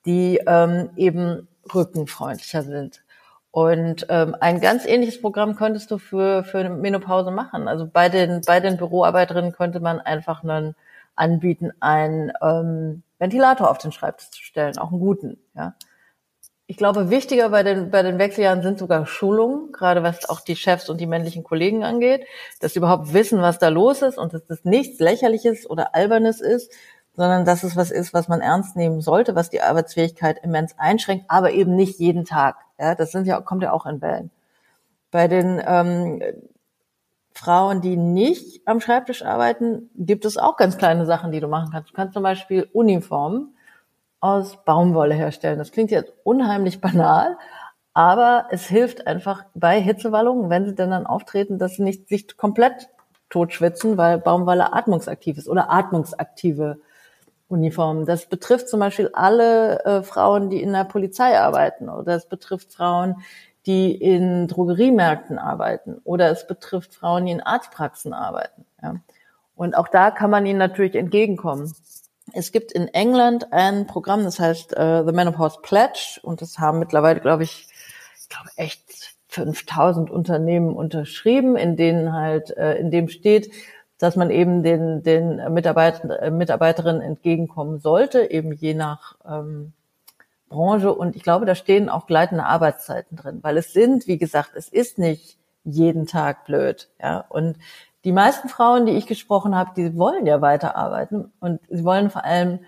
[0.04, 3.02] die ähm, eben rückenfreundlicher sind.
[3.50, 7.68] Und ähm, ein ganz ähnliches Programm könntest du für, für eine Menopause machen.
[7.68, 10.74] Also bei den, bei den Büroarbeiterinnen könnte man einfach einen
[11.16, 15.74] anbieten, einen ähm, Ventilator auf den Schreibtisch zu stellen, auch einen guten, ja
[16.66, 20.56] ich glaube, wichtiger bei den, bei den Wechseljahren sind sogar Schulungen, gerade was auch die
[20.56, 22.26] Chefs und die männlichen Kollegen angeht,
[22.60, 26.40] dass sie überhaupt wissen, was da los ist und dass das nichts Lächerliches oder Albernes
[26.40, 26.72] ist,
[27.14, 31.26] sondern dass es was ist, was man ernst nehmen sollte, was die Arbeitsfähigkeit immens einschränkt,
[31.28, 32.56] aber eben nicht jeden Tag.
[32.78, 34.30] Ja, das sind ja, kommt ja auch in Wellen.
[35.10, 36.22] Bei den ähm,
[37.34, 41.70] Frauen, die nicht am Schreibtisch arbeiten, gibt es auch ganz kleine Sachen, die du machen
[41.72, 41.90] kannst.
[41.90, 43.56] Du kannst zum Beispiel Uniformen
[44.20, 45.58] aus Baumwolle herstellen.
[45.58, 47.36] Das klingt jetzt unheimlich banal,
[47.92, 52.36] aber es hilft einfach bei Hitzewallungen, wenn sie denn dann auftreten, dass sie nicht sich
[52.36, 52.88] komplett
[53.30, 56.78] totschwitzen, weil Baumwolle atmungsaktiv ist oder atmungsaktive
[57.48, 58.06] Uniformen.
[58.06, 62.72] Das betrifft zum Beispiel alle äh, Frauen, die in der Polizei arbeiten oder es betrifft
[62.72, 63.16] Frauen,
[63.66, 68.64] die in Drogeriemärkten arbeiten oder es betrifft Frauen, die in Arztpraxen arbeiten.
[68.82, 68.96] Ja.
[69.56, 71.72] Und auch da kann man ihnen natürlich entgegenkommen.
[72.32, 76.78] Es gibt in England ein Programm, das heißt uh, The Menopause Pledge und das haben
[76.78, 77.68] mittlerweile, glaube ich,
[78.20, 83.50] ich glaube echt 5000 Unternehmen unterschrieben, in denen halt, äh, in dem steht,
[83.98, 89.72] dass man eben den, den Mitarbeiter, äh, Mitarbeiterinnen entgegenkommen sollte, eben je nach ähm,
[90.54, 90.94] Branche.
[90.94, 94.68] Und ich glaube, da stehen auch gleitende Arbeitszeiten drin, weil es sind, wie gesagt, es
[94.68, 96.88] ist nicht jeden Tag blöd.
[97.02, 97.58] Ja, und
[98.04, 102.24] die meisten Frauen, die ich gesprochen habe, die wollen ja weiterarbeiten und sie wollen vor
[102.24, 102.60] allem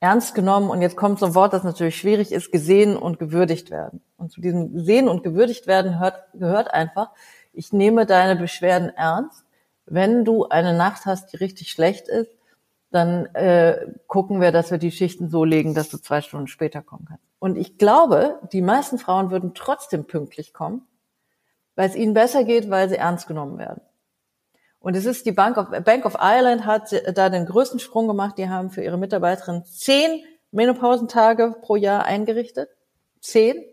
[0.00, 3.70] ernst genommen und jetzt kommt so ein Wort, das natürlich schwierig ist, gesehen und gewürdigt
[3.70, 4.02] werden.
[4.18, 7.10] Und zu diesem gesehen und gewürdigt werden hört, gehört einfach,
[7.52, 9.44] ich nehme deine Beschwerden ernst.
[9.86, 12.30] Wenn du eine Nacht hast, die richtig schlecht ist,
[12.94, 16.80] dann äh, gucken wir, dass wir die Schichten so legen, dass du zwei Stunden später
[16.80, 17.24] kommen kannst.
[17.40, 20.86] Und ich glaube, die meisten Frauen würden trotzdem pünktlich kommen,
[21.74, 23.82] weil es ihnen besser geht, weil sie ernst genommen werden.
[24.78, 28.38] Und es ist die Bank of, Bank of Ireland hat da den größten Sprung gemacht.
[28.38, 32.68] Die haben für ihre Mitarbeiterin zehn Menopausentage pro Jahr eingerichtet.
[33.20, 33.64] Zehn,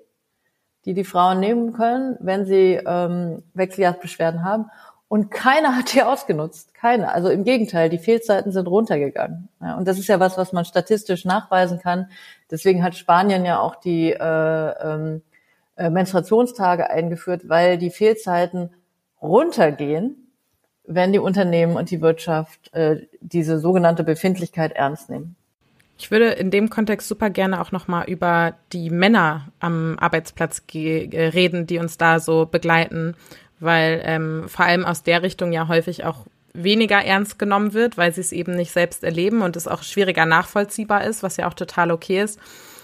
[0.86, 4.72] die die Frauen nehmen können, wenn sie ähm, Wechseljahrsbeschwerden haben.
[5.12, 6.74] Und keiner hat die ausgenutzt.
[6.74, 7.14] Keiner.
[7.14, 9.50] Also im Gegenteil, die Fehlzeiten sind runtergegangen.
[9.60, 12.08] Ja, und das ist ja was, was man statistisch nachweisen kann.
[12.50, 15.22] Deswegen hat Spanien ja auch die äh, ähm,
[15.76, 18.70] äh, Menstruationstage eingeführt, weil die Fehlzeiten
[19.22, 20.32] runtergehen,
[20.86, 25.36] wenn die Unternehmen und die Wirtschaft äh, diese sogenannte Befindlichkeit ernst nehmen.
[25.98, 31.68] Ich würde in dem Kontext super gerne auch nochmal über die Männer am Arbeitsplatz reden,
[31.68, 33.16] die uns da so begleiten
[33.62, 38.14] weil ähm, vor allem aus der Richtung ja häufig auch weniger ernst genommen wird, weil
[38.14, 41.54] sie es eben nicht selbst erleben und es auch schwieriger nachvollziehbar ist, was ja auch
[41.54, 42.40] total okay ist.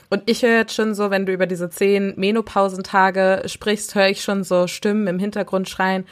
[0.09, 4.21] Und ich höre jetzt schon so, wenn du über diese zehn Menopausentage sprichst, höre ich
[4.21, 6.05] schon so Stimmen im Hintergrund schreien,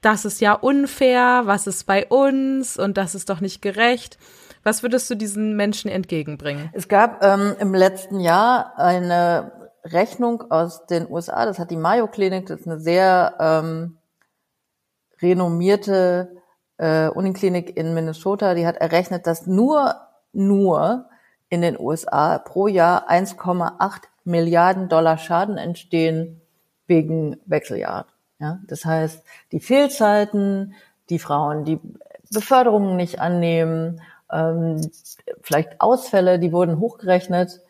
[0.00, 4.18] das ist ja unfair, was ist bei uns und das ist doch nicht gerecht.
[4.64, 6.70] Was würdest du diesen Menschen entgegenbringen?
[6.72, 9.52] Es gab ähm, im letzten Jahr eine
[9.84, 13.98] Rechnung aus den USA, das hat die Mayo Klinik, das ist eine sehr ähm,
[15.22, 16.42] renommierte
[16.78, 19.96] äh, Uniklinik in Minnesota, die hat errechnet, dass nur,
[20.32, 21.06] nur
[21.48, 26.40] in den USA pro Jahr 1,8 Milliarden Dollar Schaden entstehen
[26.86, 28.06] wegen Wechseljahr.
[28.38, 30.74] Ja, das heißt, die Fehlzeiten,
[31.10, 31.78] die Frauen, die
[32.32, 34.00] Beförderungen nicht annehmen,
[34.32, 34.80] ähm,
[35.42, 37.60] vielleicht Ausfälle, die wurden hochgerechnet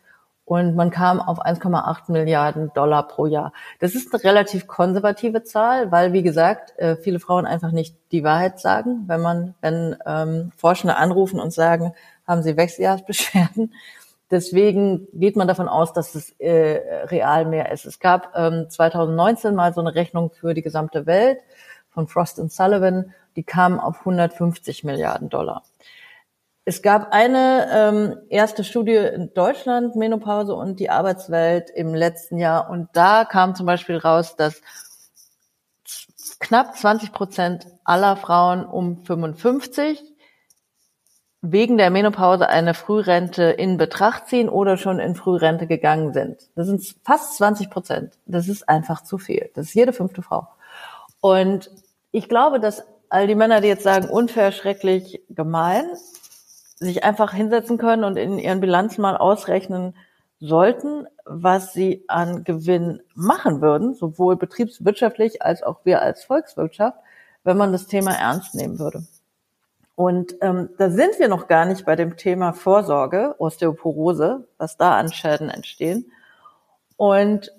[0.44, 3.52] und man kam auf 1,8 Milliarden Dollar pro Jahr.
[3.78, 8.24] Das ist eine relativ konservative Zahl, weil wie gesagt äh, viele Frauen einfach nicht die
[8.24, 11.94] Wahrheit sagen, wenn man wenn ähm, Forschende anrufen und sagen,
[12.26, 13.72] haben sie Wechseljahrsbeschwerden.
[14.31, 17.85] Deswegen geht man davon aus, dass es äh, real mehr ist.
[17.85, 21.38] Es gab ähm, 2019 mal so eine Rechnung für die gesamte Welt
[21.90, 25.62] von Frost Sullivan, die kam auf 150 Milliarden Dollar.
[26.64, 32.70] Es gab eine ähm, erste Studie in Deutschland, Menopause und die Arbeitswelt im letzten Jahr.
[32.70, 34.61] Und da kam zum Beispiel raus, dass
[36.38, 40.05] knapp 20 Prozent aller Frauen um 55
[41.40, 46.48] wegen der Menopause eine Frührente in Betracht ziehen oder schon in Frührente gegangen sind.
[46.55, 48.18] Das sind fast 20 Prozent.
[48.27, 49.51] Das ist einfach zu viel.
[49.55, 50.46] Das ist jede fünfte Frau.
[51.20, 51.68] Und
[52.12, 55.87] ich glaube, dass all die Männer, die jetzt sagen, unfair, schrecklich, gemein,
[56.87, 59.95] sich einfach hinsetzen können und in ihren Bilanzen mal ausrechnen
[60.40, 66.99] sollten, was sie an Gewinn machen würden, sowohl betriebswirtschaftlich als auch wir als Volkswirtschaft,
[67.45, 69.05] wenn man das Thema ernst nehmen würde.
[69.95, 74.97] Und ähm, da sind wir noch gar nicht bei dem Thema Vorsorge, Osteoporose, was da
[74.99, 76.11] an Schäden entstehen.
[76.97, 77.53] Und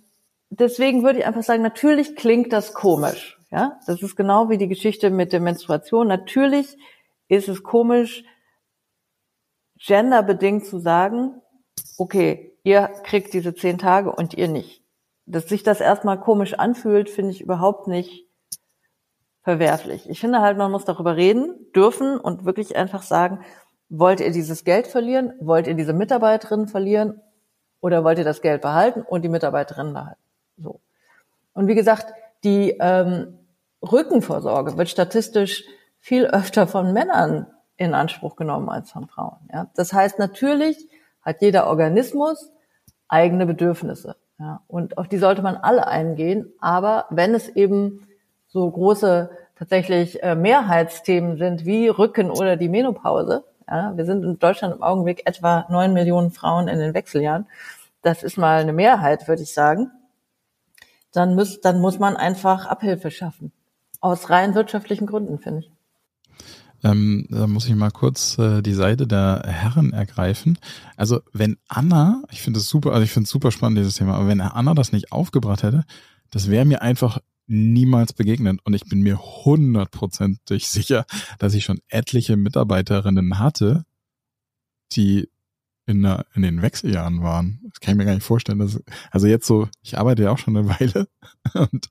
[0.49, 3.39] deswegen würde ich einfach sagen, natürlich klingt das komisch.
[3.51, 6.07] Ja, das ist genau wie die Geschichte mit der Menstruation.
[6.07, 6.75] Natürlich
[7.27, 8.23] ist es komisch,
[9.85, 11.41] genderbedingt zu sagen,
[11.97, 14.81] okay, ihr kriegt diese zehn Tage und ihr nicht.
[15.25, 18.27] Dass sich das erstmal komisch anfühlt, finde ich überhaupt nicht
[19.41, 20.09] verwerflich.
[20.09, 23.41] Ich finde halt, man muss darüber reden dürfen und wirklich einfach sagen,
[23.89, 25.33] wollt ihr dieses Geld verlieren?
[25.39, 27.21] Wollt ihr diese Mitarbeiterin verlieren?
[27.81, 30.21] Oder wollt ihr das Geld behalten und die Mitarbeiterin behalten?
[30.57, 30.79] So.
[31.53, 33.37] Und wie gesagt, die ähm,
[33.81, 35.65] Rückenvorsorge wird statistisch
[35.99, 39.37] viel öfter von Männern in Anspruch genommen als von Frauen.
[39.51, 39.67] Ja?
[39.75, 40.87] Das heißt, natürlich
[41.21, 42.51] hat jeder Organismus
[43.07, 44.15] eigene Bedürfnisse.
[44.39, 44.61] Ja?
[44.67, 46.51] Und auf die sollte man alle eingehen.
[46.59, 48.07] Aber wenn es eben
[48.47, 54.39] so große tatsächlich äh, Mehrheitsthemen sind wie Rücken oder die Menopause, ja, wir sind in
[54.39, 57.47] Deutschland im Augenblick etwa neun Millionen Frauen in den Wechseljahren.
[58.01, 59.91] Das ist mal eine Mehrheit, würde ich sagen.
[61.13, 63.51] Dann muss, dann muss man einfach Abhilfe schaffen.
[64.01, 65.71] Aus rein wirtschaftlichen Gründen, finde ich.
[66.83, 70.57] Ähm, da muss ich mal kurz äh, die Seite der Herren ergreifen.
[70.97, 74.15] Also wenn Anna, ich finde es super, also ich finde es super spannend, dieses Thema,
[74.15, 75.85] aber wenn Anna das nicht aufgebracht hätte,
[76.29, 78.59] das wäre mir einfach niemals begegnet.
[78.63, 81.05] Und ich bin mir hundertprozentig sicher,
[81.39, 83.85] dass ich schon etliche Mitarbeiterinnen hatte,
[84.91, 85.29] die
[85.85, 87.59] in, der, in den Wechseljahren waren.
[87.69, 88.59] Das kann ich mir gar nicht vorstellen.
[88.59, 91.07] Dass, also jetzt so, ich arbeite ja auch schon eine Weile
[91.53, 91.89] und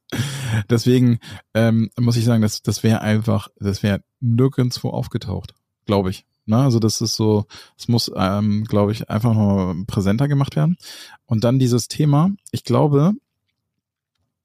[0.70, 1.18] deswegen
[1.55, 5.55] ähm, muss ich sagen, das, das wäre einfach, das wäre nirgendwo aufgetaucht,
[5.87, 6.24] glaube ich.
[6.44, 7.46] Na, also das ist so,
[7.78, 10.76] es muss, ähm, glaube ich, einfach noch präsenter gemacht werden.
[11.24, 13.12] Und dann dieses Thema, ich glaube,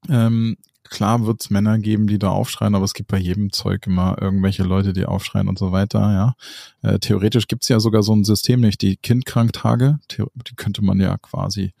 [0.08, 4.16] ähm, klar wird's Männer geben, die da aufschreien, aber es gibt bei jedem Zeug immer
[4.20, 6.34] irgendwelche Leute, die aufschreien und so weiter, ja.
[6.82, 11.16] Äh, theoretisch gibt's ja sogar so ein System, nicht die Kindkranktage, die könnte man ja
[11.18, 11.72] quasi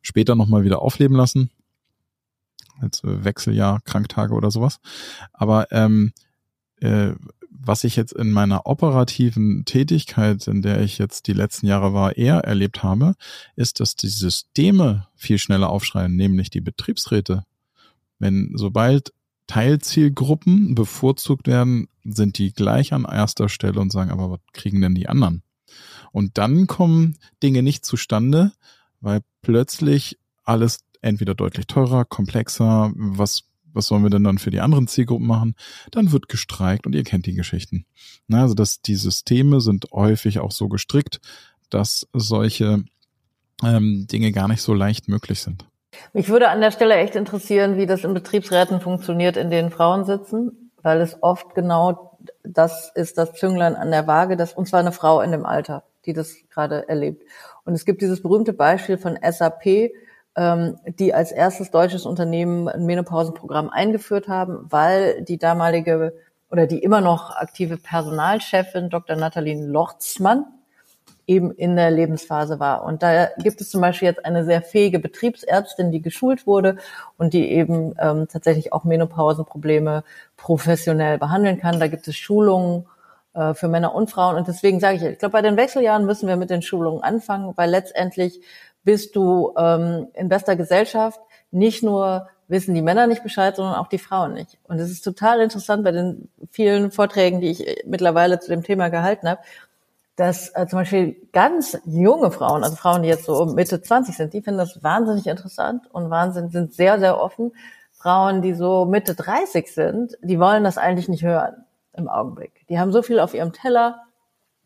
[0.00, 1.50] später nochmal wieder aufleben lassen.
[2.80, 4.80] Als Wechseljahr, Kranktage oder sowas.
[5.32, 6.12] Aber ähm,
[6.80, 7.12] äh,
[7.64, 12.16] was ich jetzt in meiner operativen Tätigkeit, in der ich jetzt die letzten Jahre war,
[12.16, 13.14] eher erlebt habe,
[13.54, 17.44] ist, dass die Systeme viel schneller aufschreien, nämlich die Betriebsräte.
[18.22, 19.12] Wenn sobald
[19.48, 24.94] Teilzielgruppen bevorzugt werden, sind die gleich an erster Stelle und sagen, aber was kriegen denn
[24.94, 25.42] die anderen?
[26.12, 28.52] Und dann kommen Dinge nicht zustande,
[29.00, 33.42] weil plötzlich alles entweder deutlich teurer, komplexer, was
[33.74, 35.54] was sollen wir denn dann für die anderen Zielgruppen machen?
[35.90, 37.86] Dann wird gestreikt und ihr kennt die Geschichten.
[38.28, 41.20] Na, also dass die Systeme sind häufig auch so gestrickt,
[41.70, 42.84] dass solche
[43.64, 45.64] ähm, Dinge gar nicht so leicht möglich sind.
[46.12, 50.04] Mich würde an der Stelle echt interessieren, wie das in Betriebsräten funktioniert, in denen Frauen
[50.04, 54.80] sitzen, weil es oft genau das ist das Zünglein an der Waage, das, und zwar
[54.80, 57.24] eine Frau in dem Alter, die das gerade erlebt.
[57.64, 59.92] Und es gibt dieses berühmte Beispiel von SAP,
[60.36, 66.14] ähm, die als erstes deutsches Unternehmen ein Menopausenprogramm eingeführt haben, weil die damalige
[66.50, 69.16] oder die immer noch aktive Personalchefin Dr.
[69.16, 70.46] Nathalie Lortzmann
[71.26, 72.84] eben in der Lebensphase war.
[72.84, 76.76] Und da gibt es zum Beispiel jetzt eine sehr fähige Betriebsärztin, die geschult wurde
[77.16, 80.04] und die eben ähm, tatsächlich auch Menopausenprobleme
[80.36, 81.80] professionell behandeln kann.
[81.80, 82.86] Da gibt es Schulungen
[83.34, 84.36] äh, für Männer und Frauen.
[84.36, 87.52] Und deswegen sage ich, ich glaube, bei den Wechseljahren müssen wir mit den Schulungen anfangen,
[87.56, 88.40] weil letztendlich
[88.84, 91.20] bist du ähm, in bester Gesellschaft.
[91.50, 94.58] Nicht nur wissen die Männer nicht Bescheid, sondern auch die Frauen nicht.
[94.64, 98.88] Und es ist total interessant bei den vielen Vorträgen, die ich mittlerweile zu dem Thema
[98.90, 99.40] gehalten habe,
[100.16, 104.34] dass äh, zum Beispiel ganz junge Frauen, also Frauen, die jetzt so Mitte 20 sind,
[104.34, 107.52] die finden das wahnsinnig interessant und Wahnsinn, sind sehr, sehr offen.
[107.92, 112.66] Frauen, die so Mitte 30 sind, die wollen das eigentlich nicht hören im Augenblick.
[112.68, 114.02] Die haben so viel auf ihrem Teller,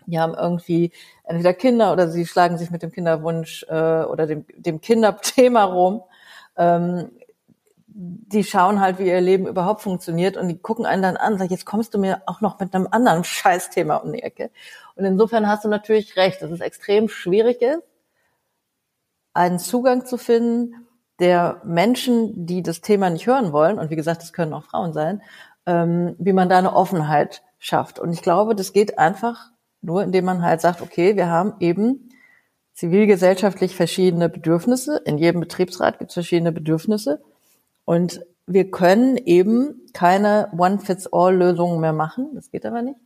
[0.07, 0.93] die haben irgendwie
[1.25, 6.03] entweder Kinder oder sie schlagen sich mit dem Kinderwunsch äh, oder dem, dem Kinderthema rum.
[6.57, 7.11] Ähm,
[7.99, 11.39] die schauen halt, wie ihr Leben überhaupt funktioniert und die gucken einen dann an und
[11.39, 14.51] sagen, jetzt kommst du mir auch noch mit einem anderen Scheißthema um die Ecke.
[14.97, 17.83] Und insofern hast du natürlich recht, dass es extrem schwierig ist,
[19.33, 20.87] einen Zugang zu finden,
[21.19, 24.93] der Menschen, die das Thema nicht hören wollen, und wie gesagt, das können auch Frauen
[24.93, 25.23] sein,
[25.67, 27.99] ähm, wie man da eine Offenheit schafft.
[27.99, 29.51] Und ich glaube, das geht einfach
[29.87, 32.11] nur indem man halt sagt, okay, wir haben eben
[32.75, 35.01] zivilgesellschaftlich verschiedene Bedürfnisse.
[35.05, 37.23] In jedem Betriebsrat gibt es verschiedene Bedürfnisse.
[37.85, 42.31] Und wir können eben keine One-Fits-All-Lösungen mehr machen.
[42.35, 42.99] Das geht aber nicht.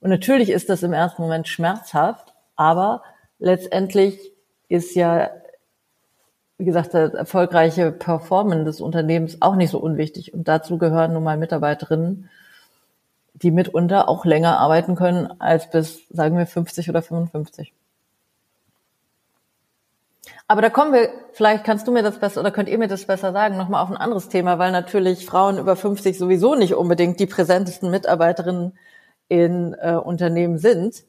[0.00, 3.02] Und natürlich ist das im ersten Moment schmerzhaft, aber
[3.38, 4.32] letztendlich
[4.68, 5.30] ist ja,
[6.58, 10.34] wie gesagt, das erfolgreiche Performance des Unternehmens auch nicht so unwichtig.
[10.34, 12.28] Und dazu gehören nun mal Mitarbeiterinnen,
[13.34, 17.72] die mitunter auch länger arbeiten können als bis, sagen wir, 50 oder 55.
[20.48, 23.04] Aber da kommen wir, vielleicht kannst du mir das besser oder könnt ihr mir das
[23.04, 27.18] besser sagen, nochmal auf ein anderes Thema, weil natürlich Frauen über 50 sowieso nicht unbedingt
[27.18, 28.78] die präsentesten Mitarbeiterinnen
[29.28, 31.04] in äh, Unternehmen sind.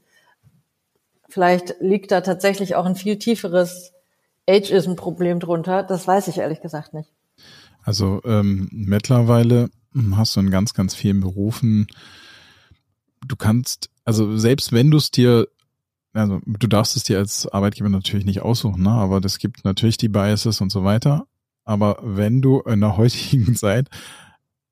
[1.30, 3.94] Vielleicht liegt da tatsächlich auch ein viel tieferes
[4.48, 5.84] Ageism-Problem drunter.
[5.84, 7.12] Das weiß ich ehrlich gesagt nicht.
[7.84, 9.70] Also ähm, mittlerweile
[10.16, 11.88] hast du in ganz, ganz vielen Berufen,
[13.26, 15.48] du kannst, also selbst wenn du es dir,
[16.14, 18.92] also du darfst es dir als Arbeitgeber natürlich nicht aussuchen, ne?
[18.92, 21.28] aber es gibt natürlich die Biases und so weiter.
[21.64, 23.90] Aber wenn du in der heutigen Zeit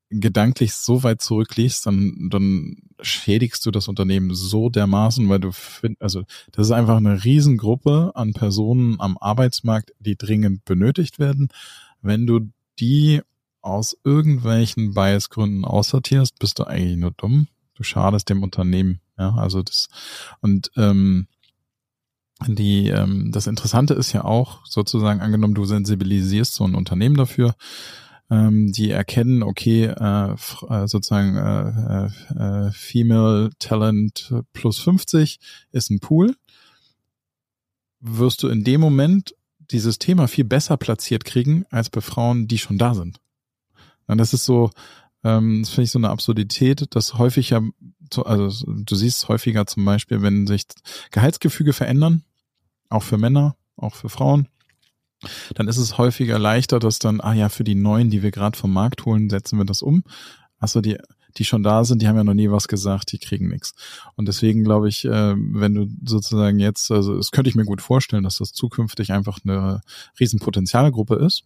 [0.09, 6.01] gedanklich so weit zurückliegst, dann, dann schädigst du das Unternehmen so dermaßen, weil du find,
[6.01, 11.49] also das ist einfach eine Riesengruppe an Personen am Arbeitsmarkt, die dringend benötigt werden.
[12.01, 13.21] Wenn du die
[13.61, 17.47] aus irgendwelchen Biasgründen aussortierst, bist du eigentlich nur dumm.
[17.73, 19.01] Du schadest dem Unternehmen.
[19.17, 19.87] Ja, also das
[20.41, 21.27] und ähm,
[22.47, 27.55] die ähm, das Interessante ist ja auch sozusagen angenommen, du sensibilisierst so ein Unternehmen dafür,
[28.29, 35.39] ähm, die erkennen, okay, äh, äh sozusagen äh, äh, Female Talent plus 50
[35.71, 36.35] ist ein Pool,
[37.99, 39.35] wirst du in dem Moment
[39.71, 43.19] dieses Thema viel besser platziert kriegen als bei Frauen, die schon da sind.
[44.07, 44.69] Und das ist so,
[45.23, 47.61] ähm, das finde ich so eine Absurdität, dass häufig ja,
[48.23, 50.65] also du siehst häufiger zum Beispiel, wenn sich
[51.11, 52.23] Gehaltsgefüge verändern,
[52.89, 54.47] auch für Männer, auch für Frauen,
[55.55, 58.57] dann ist es häufiger leichter, dass dann, ah ja, für die neuen, die wir gerade
[58.57, 60.03] vom Markt holen, setzen wir das um.
[60.59, 60.97] Achso, die,
[61.37, 63.73] die schon da sind, die haben ja noch nie was gesagt, die kriegen nichts.
[64.15, 67.81] Und deswegen glaube ich, äh, wenn du sozusagen jetzt, also das könnte ich mir gut
[67.81, 69.81] vorstellen, dass das zukünftig einfach eine
[70.19, 71.43] Riesenpotenzialgruppe ist,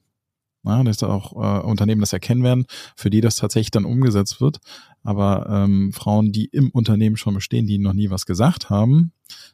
[0.64, 4.58] Ja, dass auch äh, Unternehmen das erkennen werden, für die das tatsächlich dann umgesetzt wird.
[5.04, 9.14] Aber ähm, Frauen, die im Unternehmen schon bestehen, die noch nie was gesagt haben,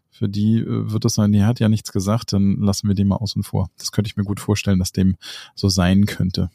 [0.09, 3.05] für die äh, wird das sein, die hat ja nichts gesagt, dann lassen wir die
[3.05, 3.69] mal außen vor.
[3.77, 5.15] Das könnte ich mir gut vorstellen, dass dem
[5.53, 6.49] so sein könnte.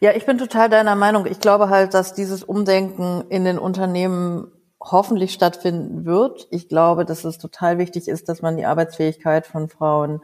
[0.00, 1.26] Ja, ich bin total deiner Meinung.
[1.26, 4.48] Ich glaube halt, dass dieses Umdenken in den Unternehmen
[4.80, 6.48] hoffentlich stattfinden wird.
[6.50, 10.20] Ich glaube, dass es total wichtig ist, dass man die Arbeitsfähigkeit von Frauen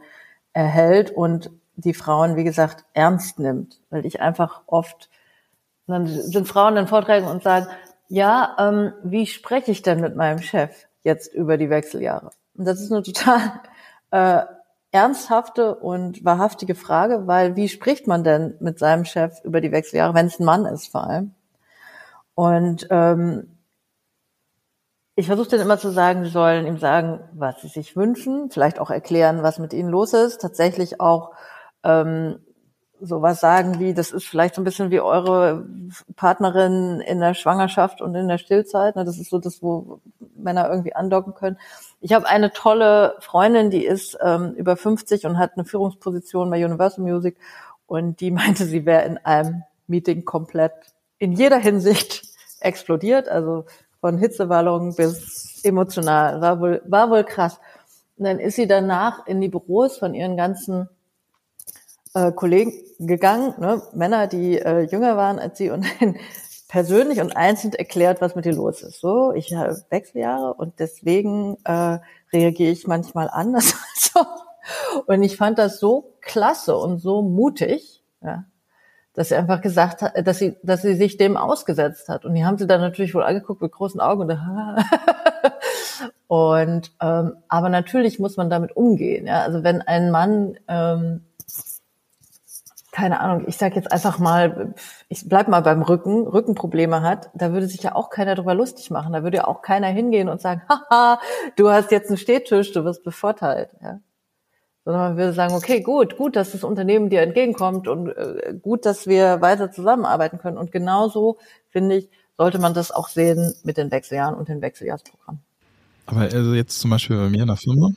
[0.53, 3.79] erhält und die Frauen, wie gesagt, ernst nimmt.
[3.89, 5.09] Weil ich einfach oft,
[5.87, 7.67] dann sind Frauen in Vorträgen und sagen,
[8.07, 12.31] ja, ähm, wie spreche ich denn mit meinem Chef jetzt über die Wechseljahre?
[12.55, 13.61] Und das ist eine total
[14.11, 14.43] äh,
[14.91, 20.13] ernsthafte und wahrhaftige Frage, weil wie spricht man denn mit seinem Chef über die Wechseljahre,
[20.13, 21.33] wenn es ein Mann ist vor allem?
[22.35, 23.57] Und ähm,
[25.15, 28.79] ich versuche dann immer zu sagen, sie sollen ihm sagen, was sie sich wünschen, vielleicht
[28.79, 31.31] auch erklären, was mit ihnen los ist, tatsächlich auch
[31.83, 32.39] ähm,
[32.99, 35.65] sowas sagen wie, das ist vielleicht so ein bisschen wie eure
[36.15, 38.95] Partnerin in der Schwangerschaft und in der Stillzeit.
[38.95, 39.03] Ne?
[39.03, 39.99] Das ist so das, wo
[40.35, 41.57] Männer irgendwie andocken können.
[41.99, 46.63] Ich habe eine tolle Freundin, die ist ähm, über 50 und hat eine Führungsposition bei
[46.63, 47.37] Universal Music
[47.87, 50.73] und die meinte, sie wäre in einem Meeting komplett
[51.19, 52.23] in jeder Hinsicht
[52.61, 53.27] explodiert.
[53.27, 53.65] Also
[53.99, 56.41] von Hitzewallungen bis emotional.
[56.41, 57.59] War wohl, war wohl krass.
[58.17, 60.89] Und dann ist sie danach in die Büros von ihren ganzen
[62.13, 65.85] äh, Kollegen gegangen, ne, Männer, die äh, jünger waren als sie und
[66.67, 68.99] persönlich und einzeln erklärt, was mit ihr los ist.
[68.99, 71.99] So, ich habe Wechseljahre und deswegen äh,
[72.31, 73.75] reagiere ich manchmal anders.
[75.05, 78.45] und ich fand das so klasse und so mutig, ja,
[79.13, 82.25] dass sie einfach gesagt hat, dass sie, dass sie sich dem ausgesetzt hat.
[82.25, 84.39] Und die haben sie dann natürlich wohl angeguckt mit großen Augen und,
[86.27, 89.27] und ähm, aber natürlich muss man damit umgehen.
[89.27, 89.41] Ja?
[89.41, 91.21] Also wenn ein Mann ähm,
[92.93, 94.73] keine Ahnung, ich sage jetzt einfach mal,
[95.09, 98.91] ich bleib mal beim Rücken, Rückenprobleme hat, da würde sich ja auch keiner drüber lustig
[98.91, 99.11] machen.
[99.13, 101.19] Da würde ja auch keiner hingehen und sagen, haha,
[101.55, 103.71] du hast jetzt einen Stehtisch, du wirst bevorteilt.
[103.81, 103.99] Ja?
[104.85, 108.85] sondern man würde sagen, okay, gut, gut, dass das Unternehmen dir entgegenkommt und äh, gut,
[108.85, 110.57] dass wir weiter zusammenarbeiten können.
[110.57, 111.37] Und genauso,
[111.69, 115.41] finde ich, sollte man das auch sehen mit den Wechseljahren und den Wechseljahrsprogrammen.
[116.05, 117.91] Aber also jetzt zum Beispiel bei mir in der Firma.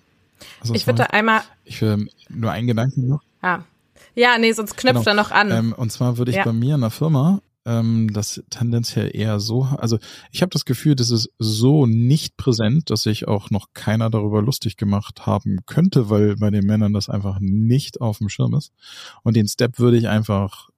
[0.61, 1.41] Also ich würde einmal.
[1.65, 3.21] Ich will nur einen Gedanken noch.
[3.43, 3.61] Ah.
[4.17, 5.11] Ja, nee, sonst knüpft genau.
[5.11, 5.51] er noch an.
[5.51, 6.45] Ähm, und zwar würde ich ja.
[6.45, 9.99] bei mir in der Firma ähm, das tendenziell eher so, also
[10.31, 14.41] ich habe das Gefühl, das ist so nicht präsent, dass sich auch noch keiner darüber
[14.41, 18.73] lustig gemacht haben könnte, weil bei den Männern das einfach nicht auf dem Schirm ist.
[19.23, 20.71] Und den Step würde ich einfach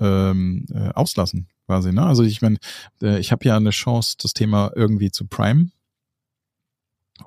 [0.00, 1.92] ähm, äh, auslassen, quasi.
[1.92, 2.04] Ne?
[2.04, 2.56] Also ich meine,
[3.02, 5.70] äh, ich habe ja eine Chance, das Thema irgendwie zu prime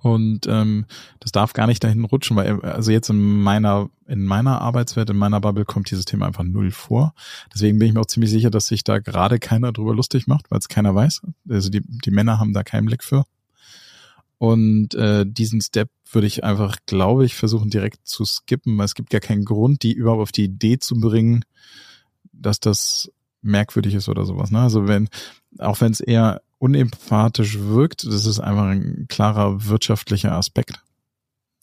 [0.02, 0.86] und ähm,
[1.20, 5.18] das darf gar nicht dahin rutschen, weil also jetzt in meiner in meiner Arbeitswelt, in
[5.18, 7.14] meiner Bubble kommt dieses Thema einfach null vor.
[7.54, 10.52] Deswegen bin ich mir auch ziemlich sicher, dass sich da gerade keiner drüber lustig macht,
[10.52, 11.22] weil es keiner weiß.
[11.50, 13.26] Also die, die Männer haben da keinen Blick für.
[14.38, 18.96] Und äh, diesen Step würde ich einfach, glaube ich, versuchen direkt zu skippen, weil es
[18.96, 21.46] gibt gar keinen Grund, die überhaupt auf die Idee zu bringen,
[22.32, 23.12] dass das
[23.42, 24.52] merkwürdig ist oder sowas.
[24.52, 24.60] Ne?
[24.60, 25.10] Also wenn,
[25.58, 30.82] auch wenn es eher unempathisch wirkt, das ist einfach ein klarer wirtschaftlicher Aspekt.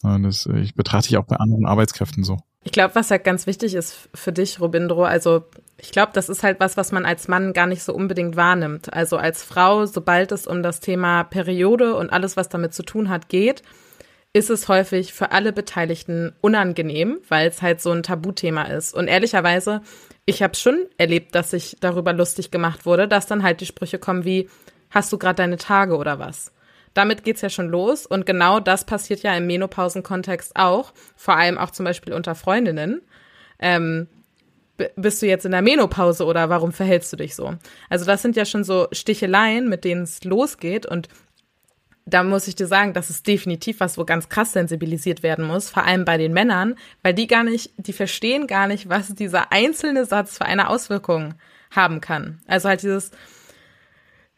[0.02, 2.38] Das, ich betrachte ich auch bei anderen Arbeitskräften so.
[2.64, 5.44] Ich glaube, was halt ganz wichtig ist für dich, Robindro, also
[5.78, 8.92] ich glaube, das ist halt was, was man als Mann gar nicht so unbedingt wahrnimmt.
[8.92, 13.08] Also als Frau, sobald es um das Thema Periode und alles, was damit zu tun
[13.08, 13.62] hat, geht,
[14.32, 18.94] ist es häufig für alle Beteiligten unangenehm, weil es halt so ein Tabuthema ist.
[18.94, 19.82] Und ehrlicherweise,
[20.24, 23.98] ich habe schon erlebt, dass sich darüber lustig gemacht wurde, dass dann halt die Sprüche
[23.98, 24.48] kommen wie,
[24.92, 26.52] hast du gerade deine Tage oder was?
[26.94, 31.58] Damit geht's ja schon los und genau das passiert ja im Menopausenkontext auch, vor allem
[31.58, 33.00] auch zum Beispiel unter Freundinnen.
[33.58, 34.08] Ähm,
[34.96, 37.54] bist du jetzt in der Menopause oder warum verhältst du dich so?
[37.88, 41.08] Also das sind ja schon so Sticheleien, mit denen es losgeht und
[42.04, 45.70] da muss ich dir sagen, das ist definitiv was, wo ganz krass sensibilisiert werden muss,
[45.70, 49.52] vor allem bei den Männern, weil die gar nicht, die verstehen gar nicht, was dieser
[49.52, 51.34] einzelne Satz für eine Auswirkung
[51.70, 52.40] haben kann.
[52.46, 53.12] Also halt dieses,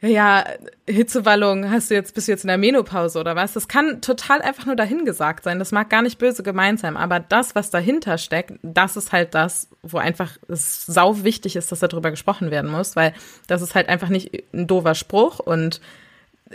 [0.04, 0.44] ja,
[0.86, 3.54] Hitzewallung, hast du jetzt, bist du jetzt in der Menopause oder was?
[3.54, 5.58] Das kann total einfach nur dahingesagt sein.
[5.58, 9.34] Das mag gar nicht böse gemeint sein, aber das, was dahinter steckt, das ist halt
[9.34, 13.14] das, wo einfach es sau wichtig ist, dass darüber gesprochen werden muss, weil
[13.46, 15.80] das ist halt einfach nicht ein doofer Spruch und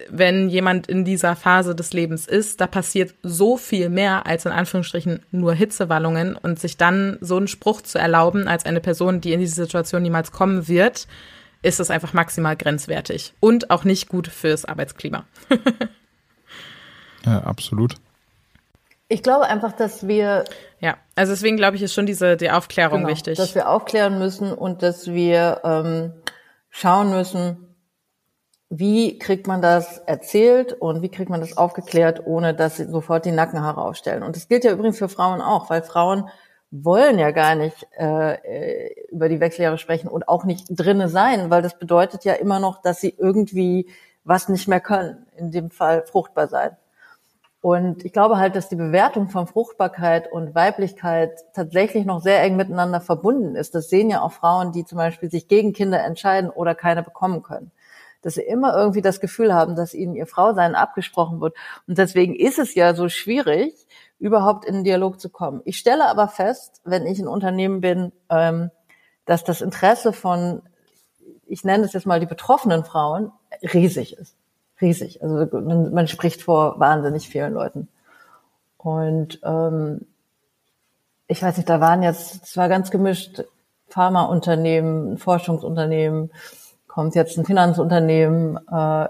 [0.09, 4.51] wenn jemand in dieser Phase des Lebens ist, da passiert so viel mehr als in
[4.51, 9.33] Anführungsstrichen nur Hitzewallungen und sich dann so einen Spruch zu erlauben als eine Person, die
[9.33, 11.07] in diese Situation niemals kommen wird,
[11.61, 15.25] ist es einfach maximal grenzwertig und auch nicht gut fürs Arbeitsklima.
[17.25, 17.95] ja, absolut.
[19.07, 20.45] Ich glaube einfach, dass wir.
[20.79, 23.37] Ja, also deswegen glaube ich, ist schon diese die Aufklärung genau, wichtig.
[23.37, 26.13] Dass wir aufklären müssen und dass wir ähm,
[26.69, 27.75] schauen müssen,
[28.69, 33.25] wie kriegt man das erzählt und wie kriegt man das aufgeklärt, ohne dass sie sofort
[33.25, 34.21] die Nackenhaare aufstellen.
[34.21, 36.29] Und das gilt ja übrigens für Frauen auch, weil Frauen
[36.71, 41.49] wollen ja gar nicht äh, äh über die Wechseljahre sprechen und auch nicht drinne sein,
[41.49, 43.89] weil das bedeutet ja immer noch, dass sie irgendwie
[44.23, 46.77] was nicht mehr können, in dem Fall fruchtbar sein.
[47.61, 52.55] Und ich glaube halt, dass die Bewertung von Fruchtbarkeit und Weiblichkeit tatsächlich noch sehr eng
[52.55, 53.75] miteinander verbunden ist.
[53.75, 57.43] Das sehen ja auch Frauen, die zum Beispiel sich gegen Kinder entscheiden oder keine bekommen
[57.43, 57.71] können.
[58.21, 61.55] Dass sie immer irgendwie das Gefühl haben, dass ihnen ihr Frausein abgesprochen wird.
[61.85, 63.73] Und deswegen ist es ja so schwierig,
[64.19, 65.61] überhaupt in den Dialog zu kommen.
[65.65, 68.69] Ich stelle aber fest, wenn ich ein Unternehmen bin, ähm,
[69.25, 70.61] dass das Interesse von,
[71.45, 73.31] ich nenne es jetzt mal die betroffenen Frauen,
[73.73, 74.35] riesig ist
[74.81, 75.21] riesig.
[75.21, 77.87] Also man, spricht vor wahnsinnig vielen Leuten.
[78.77, 80.05] Und ähm,
[81.27, 83.43] ich weiß nicht, da waren jetzt, es war ganz gemischt,
[83.89, 86.31] Pharmaunternehmen, Forschungsunternehmen,
[86.87, 89.07] kommt jetzt ein Finanzunternehmen, äh,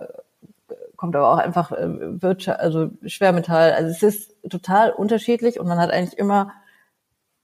[0.96, 3.74] kommt aber auch einfach äh, Wirtschaft, also Schwermetall.
[3.74, 6.54] Also es ist total unterschiedlich und man hat eigentlich immer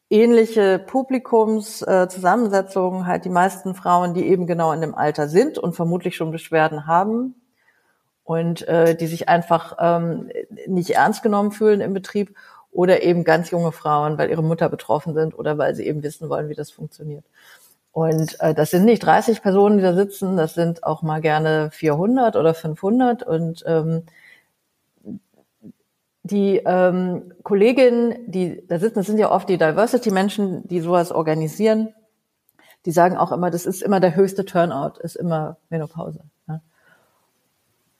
[0.10, 5.76] ähnliche Publikumszusammensetzungen, äh, halt die meisten Frauen, die eben genau in dem Alter sind und
[5.76, 7.36] vermutlich schon Beschwerden haben,
[8.26, 10.30] und äh, die sich einfach ähm,
[10.68, 12.36] nicht ernst genommen fühlen im Betrieb
[12.72, 16.28] oder eben ganz junge Frauen, weil ihre Mutter betroffen sind oder weil sie eben wissen
[16.28, 17.24] wollen, wie das funktioniert.
[17.92, 21.70] Und äh, das sind nicht 30 Personen, die da sitzen, das sind auch mal gerne
[21.72, 24.04] 400 oder 500 und ähm,
[26.26, 31.94] die ähm, Kolleginnen, die da sitzen, das sind ja oft die Diversity-Menschen, die sowas organisieren,
[32.86, 36.22] die sagen auch immer, das ist immer der höchste Turnout, ist immer Menopause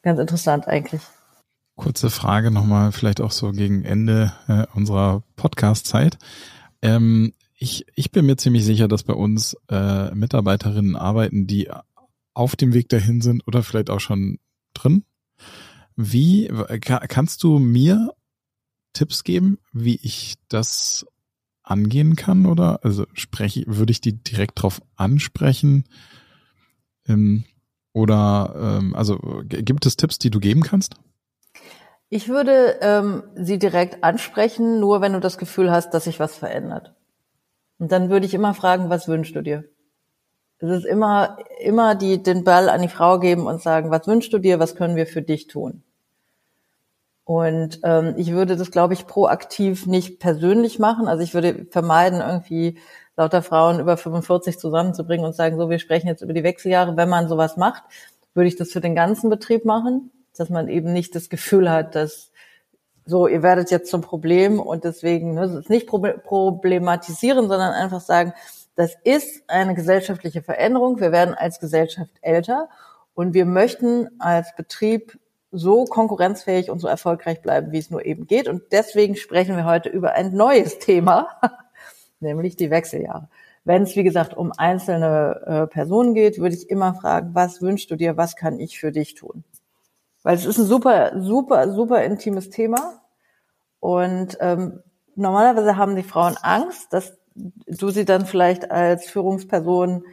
[0.06, 1.02] ganz interessant eigentlich.
[1.76, 6.18] Kurze Frage nochmal, vielleicht auch so gegen Ende äh, unserer Podcast-Zeit.
[6.82, 11.70] Ähm, ich, ich bin mir ziemlich sicher, dass bei uns äh, Mitarbeiterinnen arbeiten, die
[12.34, 14.40] auf dem Weg dahin sind oder vielleicht auch schon
[14.74, 15.04] drin.
[15.98, 16.50] Wie
[16.82, 18.14] kannst du mir
[18.96, 21.06] Tipps geben, wie ich das
[21.62, 22.46] angehen kann?
[22.46, 25.86] Oder also spreche, würde ich die direkt drauf ansprechen?
[27.08, 27.44] Ähm,
[27.94, 29.18] oder ähm, also
[29.48, 30.96] gibt es Tipps, die du geben kannst?
[32.10, 36.36] Ich würde ähm, sie direkt ansprechen, nur wenn du das Gefühl hast, dass sich was
[36.36, 36.94] verändert.
[37.80, 39.66] Und dann würde ich immer fragen, was wünschst du dir?
[40.60, 44.32] Es ist immer, immer die, den Ball an die Frau geben und sagen, was wünschst
[44.34, 45.85] du dir, was können wir für dich tun?
[47.26, 51.08] Und ähm, ich würde das, glaube ich, proaktiv nicht persönlich machen.
[51.08, 52.78] Also ich würde vermeiden, irgendwie
[53.18, 56.96] lauter Frauen über 45 zusammenzubringen und sagen, so, wir sprechen jetzt über die Wechseljahre.
[56.96, 57.84] Wenn man sowas macht,
[58.36, 61.96] würde ich das für den ganzen Betrieb machen, dass man eben nicht das Gefühl hat,
[61.96, 62.32] dass
[63.08, 68.34] so, ihr werdet jetzt zum Problem und deswegen ne, es nicht problematisieren, sondern einfach sagen,
[68.76, 71.00] das ist eine gesellschaftliche Veränderung.
[71.00, 72.68] Wir werden als Gesellschaft älter
[73.14, 75.18] und wir möchten als Betrieb
[75.56, 78.48] so konkurrenzfähig und so erfolgreich bleiben, wie es nur eben geht.
[78.48, 81.28] Und deswegen sprechen wir heute über ein neues Thema,
[82.20, 83.30] nämlich die Wechseljahre.
[83.64, 87.90] Wenn es, wie gesagt, um einzelne äh, Personen geht, würde ich immer fragen, was wünschst
[87.90, 89.44] du dir, was kann ich für dich tun?
[90.22, 93.02] Weil es ist ein super, super, super intimes Thema.
[93.80, 94.84] Und ähm,
[95.16, 100.06] normalerweise haben die Frauen Angst, dass du sie dann vielleicht als Führungsperson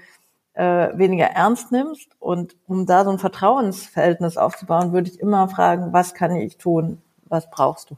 [0.55, 2.11] äh, weniger ernst nimmst.
[2.18, 7.03] Und um da so ein Vertrauensverhältnis aufzubauen, würde ich immer fragen, was kann ich tun,
[7.24, 7.96] was brauchst du?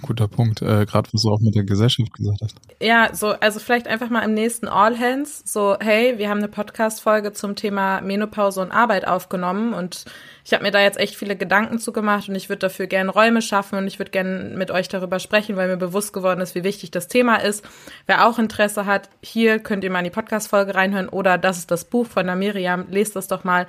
[0.00, 2.54] Guter Punkt, äh, gerade was du auch mit der Gesellschaft gesagt hast.
[2.80, 6.46] Ja, so, also vielleicht einfach mal im nächsten All Hands, so, hey, wir haben eine
[6.46, 10.04] Podcast-Folge zum Thema Menopause und Arbeit aufgenommen und
[10.44, 13.42] ich habe mir da jetzt echt viele Gedanken zugemacht und ich würde dafür gerne Räume
[13.42, 16.64] schaffen und ich würde gerne mit euch darüber sprechen, weil mir bewusst geworden ist, wie
[16.64, 17.64] wichtig das Thema ist.
[18.06, 21.72] Wer auch Interesse hat, hier könnt ihr mal in die Podcast-Folge reinhören oder das ist
[21.72, 23.66] das Buch von der Miriam, lest das doch mal.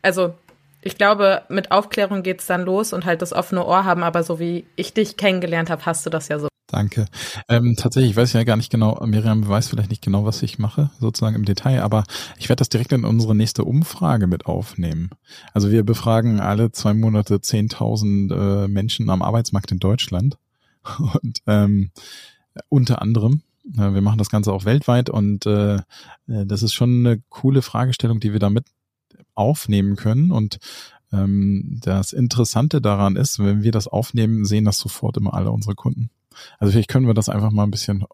[0.00, 0.34] Also
[0.82, 4.38] ich glaube, mit Aufklärung geht's dann los und halt das offene Ohr haben, aber so
[4.38, 6.48] wie ich dich kennengelernt habe, hast du das ja so.
[6.66, 7.06] Danke.
[7.48, 10.58] Ähm, tatsächlich, ich weiß ja gar nicht genau, Miriam weiß vielleicht nicht genau, was ich
[10.58, 12.04] mache, sozusagen im Detail, aber
[12.38, 15.10] ich werde das direkt in unsere nächste Umfrage mit aufnehmen.
[15.52, 20.38] Also wir befragen alle zwei Monate 10.000 äh, Menschen am Arbeitsmarkt in Deutschland
[20.98, 21.90] und ähm,
[22.68, 23.42] unter anderem
[23.76, 25.80] äh, wir machen das Ganze auch weltweit und äh, äh,
[26.26, 28.66] das ist schon eine coole Fragestellung, die wir da mit
[29.34, 30.30] aufnehmen können.
[30.30, 30.58] Und
[31.12, 35.74] ähm, das Interessante daran ist, wenn wir das aufnehmen, sehen das sofort immer alle unsere
[35.74, 36.10] Kunden.
[36.58, 38.04] Also vielleicht können wir das einfach mal ein bisschen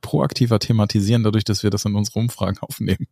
[0.00, 3.06] proaktiver thematisieren, dadurch, dass wir das in unsere Umfragen aufnehmen.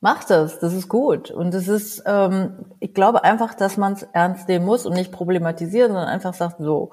[0.00, 1.30] Macht das, das ist gut.
[1.30, 5.10] Und es ist, ähm, ich glaube einfach, dass man es ernst nehmen muss und nicht
[5.10, 6.92] problematisieren, sondern einfach sagt, so,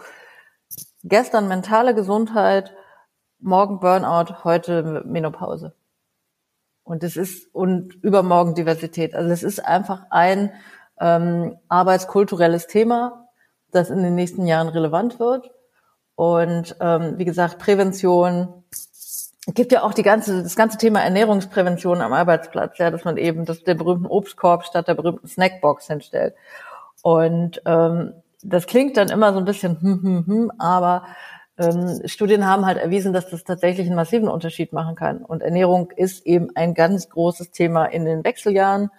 [1.04, 2.74] gestern mentale Gesundheit,
[3.40, 5.74] morgen Burnout, heute Menopause.
[6.84, 9.16] Und es ist und übermorgen Diversität.
[9.16, 10.52] Also es ist einfach ein
[11.00, 13.30] ähm, arbeitskulturelles Thema,
[13.72, 15.52] das in den nächsten Jahren relevant wird.
[16.16, 22.02] Und ähm, wie gesagt, Prävention, es gibt ja auch die ganze, das ganze Thema Ernährungsprävention
[22.02, 26.36] am Arbeitsplatz, ja, dass man eben das, den berühmten Obstkorb statt der berühmten Snackbox hinstellt.
[27.02, 28.14] Und ähm,
[28.44, 31.04] das klingt dann immer so ein bisschen hm, hm, hm, aber
[31.58, 35.24] ähm, Studien haben halt erwiesen, dass das tatsächlich einen massiven Unterschied machen kann.
[35.24, 38.90] Und Ernährung ist eben ein ganz großes Thema in den Wechseljahren,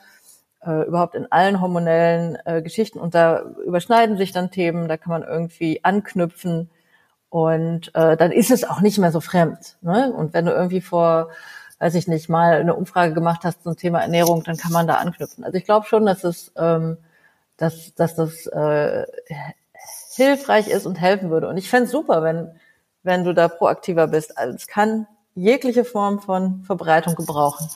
[0.65, 3.01] äh, überhaupt in allen hormonellen äh, Geschichten.
[3.01, 6.71] Und da überschneiden sich dann Themen, da kann man irgendwie anknüpfen.
[7.29, 9.77] Und äh, dann ist es auch nicht mehr so fremd.
[9.83, 10.13] Ne?
[10.13, 11.31] Und wenn du irgendwie vor,
[11.81, 14.95] weiß ich nicht, mal eine Umfrage gemacht hast zum Thema Ernährung, dann kann man da
[14.95, 15.43] anknüpfen.
[15.43, 16.99] Also ich glaube schon, dass es, ähm,
[17.57, 19.05] dass, dass das äh,
[20.17, 21.49] hilfreich ist und helfen würde.
[21.49, 22.51] Und ich fände super, wenn,
[23.03, 24.37] wenn du da proaktiver bist.
[24.39, 27.69] Also es kann jegliche Form von Verbreitung gebrauchen.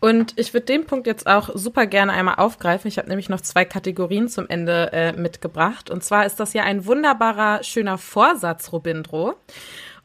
[0.00, 2.88] Und ich würde den Punkt jetzt auch super gerne einmal aufgreifen.
[2.88, 5.90] Ich habe nämlich noch zwei Kategorien zum Ende äh, mitgebracht.
[5.90, 9.34] Und zwar ist das ja ein wunderbarer, schöner Vorsatz, Robindro.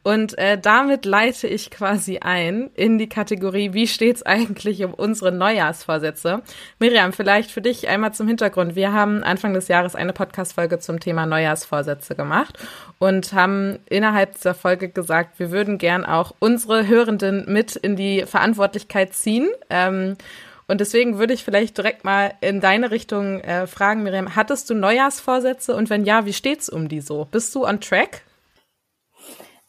[0.06, 5.32] Und äh, damit leite ich quasi ein in die Kategorie, wie steht's eigentlich um unsere
[5.32, 6.42] Neujahrsvorsätze?
[6.78, 8.76] Miriam, vielleicht für dich einmal zum Hintergrund.
[8.76, 12.56] Wir haben Anfang des Jahres eine Podcast-Folge zum Thema Neujahrsvorsätze gemacht
[13.00, 18.26] und haben innerhalb dieser Folge gesagt, wir würden gern auch unsere Hörenden mit in die
[18.26, 19.48] Verantwortlichkeit ziehen.
[19.70, 20.16] Ähm,
[20.68, 24.74] und deswegen würde ich vielleicht direkt mal in deine Richtung äh, fragen, Miriam, hattest du
[24.74, 27.26] Neujahrsvorsätze und wenn ja, wie steht's um die so?
[27.28, 28.22] Bist du on track?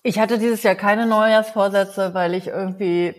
[0.04, 3.16] Ich hatte dieses Jahr keine Neujahrsvorsätze, weil ich irgendwie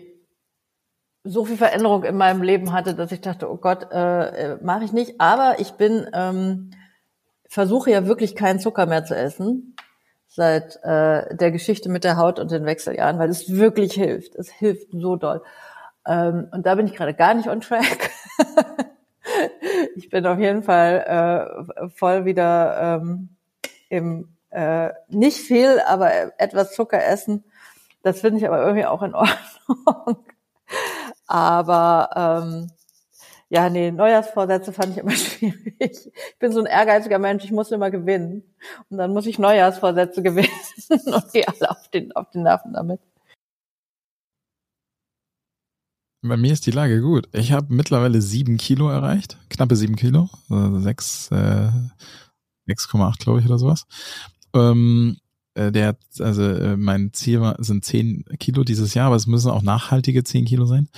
[1.23, 4.85] so viel Veränderung in meinem Leben hatte, dass ich dachte, oh Gott, äh, äh mache
[4.85, 5.19] ich nicht.
[5.19, 6.71] Aber ich bin ähm,
[7.47, 9.75] versuche ja wirklich keinen Zucker mehr zu essen
[10.27, 14.35] seit äh, der Geschichte mit der Haut und den Wechseljahren, weil es wirklich hilft.
[14.35, 15.41] Es hilft so doll.
[16.07, 18.11] Ähm, und da bin ich gerade gar nicht on track.
[19.95, 23.29] ich bin auf jeden Fall äh, voll wieder ähm,
[23.89, 27.43] im äh, nicht viel, aber etwas Zucker essen.
[28.03, 30.25] Das finde ich aber irgendwie auch in Ordnung.
[31.27, 32.71] aber ähm,
[33.51, 35.65] ja, nee, Neujahrsvorsätze fand ich immer schwierig.
[35.79, 38.43] Ich bin so ein ehrgeiziger Mensch, ich muss immer gewinnen.
[38.89, 40.49] Und dann muss ich Neujahrsvorsätze gewinnen
[40.89, 43.01] und gehe alle auf den, auf den Nerven damit.
[46.21, 47.29] Bei mir ist die Lage gut.
[47.31, 51.71] Ich habe mittlerweile sieben Kilo erreicht, knappe sieben Kilo, also sechs, äh,
[52.67, 53.87] 6,8 glaube ich oder sowas.
[54.53, 55.17] Ähm,
[55.59, 59.51] äh, der, also äh, mein Ziel war, sind 10 Kilo dieses Jahr, aber es müssen
[59.51, 60.89] auch nachhaltige 10 Kilo sein.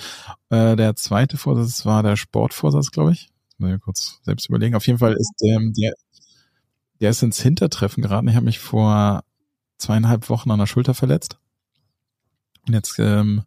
[0.50, 3.28] Äh, der zweite Vorsatz war der Sportvorsatz, glaube ich.
[3.58, 4.74] Mal kurz selbst überlegen.
[4.74, 5.92] Auf jeden Fall ist der, der,
[7.00, 8.28] der ist ins Hintertreffen geraten.
[8.28, 9.24] Ich habe mich vor
[9.78, 11.38] zweieinhalb Wochen an der Schulter verletzt.
[12.66, 13.42] Und jetzt ähm,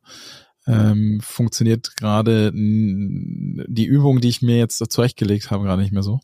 [0.68, 6.20] ähm, funktioniert gerade die Übung, die ich mir jetzt zurechtgelegt habe, gerade nicht mehr so.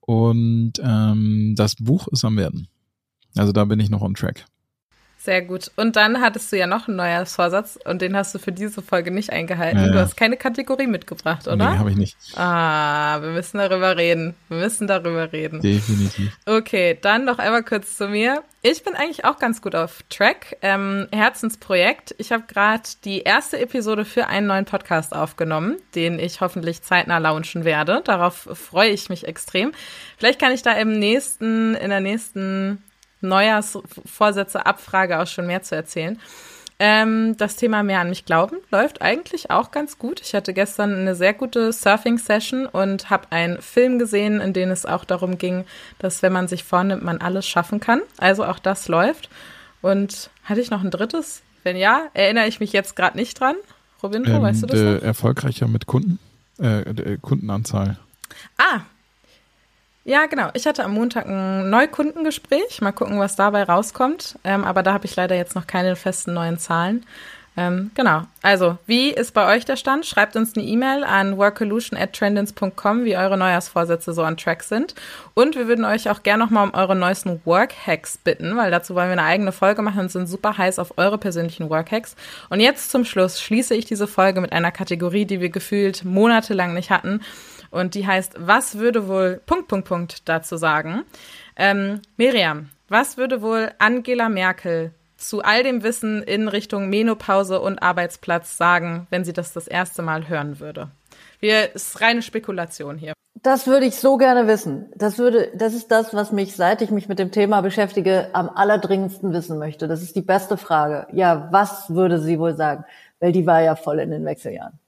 [0.00, 2.68] Und ähm, das Buch ist am werden.
[3.36, 4.44] Also da bin ich noch on track.
[5.22, 5.70] Sehr gut.
[5.76, 9.10] Und dann hattest du ja noch einen Neujahrsvorsatz und den hast du für diese Folge
[9.10, 9.78] nicht eingehalten.
[9.78, 9.92] Ja, ja.
[9.92, 11.72] Du hast keine Kategorie mitgebracht, oder?
[11.72, 12.16] Nee, habe ich nicht.
[12.36, 14.34] Ah, wir müssen darüber reden.
[14.48, 15.60] Wir müssen darüber reden.
[15.60, 16.34] Definitiv.
[16.46, 18.42] Okay, dann noch einmal kurz zu mir.
[18.62, 20.56] Ich bin eigentlich auch ganz gut auf Track.
[20.62, 22.14] Ähm, Herzensprojekt.
[22.16, 27.18] Ich habe gerade die erste Episode für einen neuen Podcast aufgenommen, den ich hoffentlich zeitnah
[27.18, 28.00] launchen werde.
[28.04, 29.72] Darauf freue ich mich extrem.
[30.16, 32.82] Vielleicht kann ich da im nächsten, in der nächsten
[33.20, 36.18] Neujahrsvorsätze Abfrage auch schon mehr zu erzählen.
[36.82, 40.22] Ähm, das Thema mehr an mich glauben läuft eigentlich auch ganz gut.
[40.22, 44.86] Ich hatte gestern eine sehr gute Surfing-Session und habe einen Film gesehen, in dem es
[44.86, 45.66] auch darum ging,
[45.98, 48.00] dass wenn man sich vornimmt, man alles schaffen kann.
[48.16, 49.28] Also auch das läuft.
[49.82, 51.42] Und hatte ich noch ein drittes?
[51.64, 53.56] Wenn ja, erinnere ich mich jetzt gerade nicht dran.
[54.02, 54.80] Robin, ähm, weißt du das?
[54.80, 55.02] Noch?
[55.02, 56.18] Erfolgreicher mit Kunden,
[56.58, 57.98] äh, Kundenanzahl.
[58.56, 58.80] Ah,
[60.10, 60.48] ja, genau.
[60.54, 62.80] Ich hatte am Montag ein Neukundengespräch.
[62.80, 64.40] Mal gucken, was dabei rauskommt.
[64.42, 67.06] Ähm, aber da habe ich leider jetzt noch keine festen neuen Zahlen.
[67.56, 68.22] Ähm, genau.
[68.42, 70.06] Also, wie ist bei euch der Stand?
[70.06, 74.96] Schreibt uns eine E-Mail an workolution@trendins.com, wie eure Neujahrsvorsätze so on track sind.
[75.34, 79.08] Und wir würden euch auch gerne nochmal um eure neuesten Workhacks bitten, weil dazu wollen
[79.08, 82.16] wir eine eigene Folge machen und sind super heiß auf eure persönlichen Workhacks.
[82.48, 86.74] Und jetzt zum Schluss schließe ich diese Folge mit einer Kategorie, die wir gefühlt monatelang
[86.74, 87.20] nicht hatten.
[87.70, 91.04] Und die heißt, was würde wohl Punkt, Punkt, Punkt dazu sagen?
[91.56, 97.78] Ähm, Miriam, was würde wohl Angela Merkel zu all dem Wissen in Richtung Menopause und
[97.78, 100.88] Arbeitsplatz sagen, wenn sie das das erste Mal hören würde?
[101.38, 103.12] Wir, ist reine Spekulation hier.
[103.42, 104.92] Das würde ich so gerne wissen.
[104.94, 108.50] Das würde, das ist das, was mich, seit ich mich mit dem Thema beschäftige, am
[108.50, 109.88] allerdringendsten wissen möchte.
[109.88, 111.06] Das ist die beste Frage.
[111.12, 112.84] Ja, was würde sie wohl sagen?
[113.18, 114.78] Weil die war ja voll in den Wechseljahren.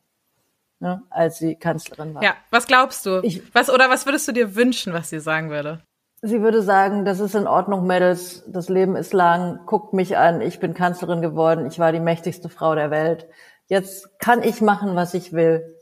[0.82, 2.24] Ne, als sie Kanzlerin war.
[2.24, 3.20] Ja, was glaubst du?
[3.22, 5.80] Ich, was, oder was würdest du dir wünschen, was sie sagen würde?
[6.22, 10.40] Sie würde sagen, das ist in Ordnung, Mädels, das Leben ist lang, guckt mich an,
[10.40, 13.28] ich bin Kanzlerin geworden, ich war die mächtigste Frau der Welt.
[13.68, 15.78] Jetzt kann ich machen, was ich will.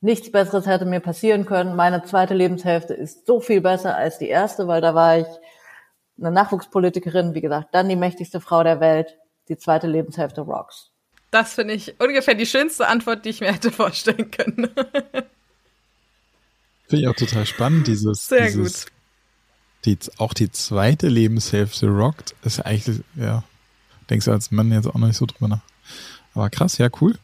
[0.00, 1.74] Nichts Besseres hätte mir passieren können.
[1.74, 5.26] Meine zweite Lebenshälfte ist so viel besser als die erste, weil da war ich
[6.20, 9.18] eine Nachwuchspolitikerin, wie gesagt, dann die mächtigste Frau der Welt.
[9.48, 10.93] Die zweite Lebenshälfte rocks.
[11.34, 14.70] Das finde ich ungefähr die schönste Antwort, die ich mir hätte vorstellen können.
[16.86, 18.92] Finde ich auch total spannend, dieses, Sehr dieses gut.
[19.84, 23.42] Die, auch die zweite Lebenshälfte rockt, ist eigentlich, ja,
[24.08, 25.62] denkst du als Mann jetzt auch noch nicht so drüber nach.
[26.34, 27.18] Aber krass, ja, cool.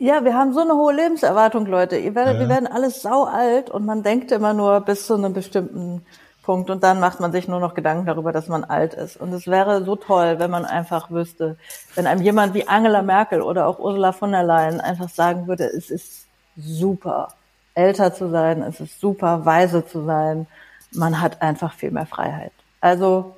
[0.00, 1.98] Ja, wir haben so eine hohe Lebenserwartung, Leute.
[1.98, 2.40] Ihr werdet, ja.
[2.40, 6.04] Wir werden alles sau alt und man denkt immer nur bis zu einem bestimmten
[6.42, 6.70] Punkt.
[6.70, 9.16] Und dann macht man sich nur noch Gedanken darüber, dass man alt ist.
[9.16, 11.56] Und es wäre so toll, wenn man einfach wüsste,
[11.94, 15.64] wenn einem jemand wie Angela Merkel oder auch Ursula von der Leyen einfach sagen würde,
[15.64, 16.26] es ist
[16.56, 17.28] super,
[17.74, 20.46] älter zu sein, es ist super, weise zu sein.
[20.92, 22.52] Man hat einfach viel mehr Freiheit.
[22.80, 23.36] Also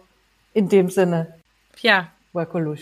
[0.53, 1.35] in dem Sinne.
[1.81, 2.09] Ja.
[2.33, 2.77] Welcome.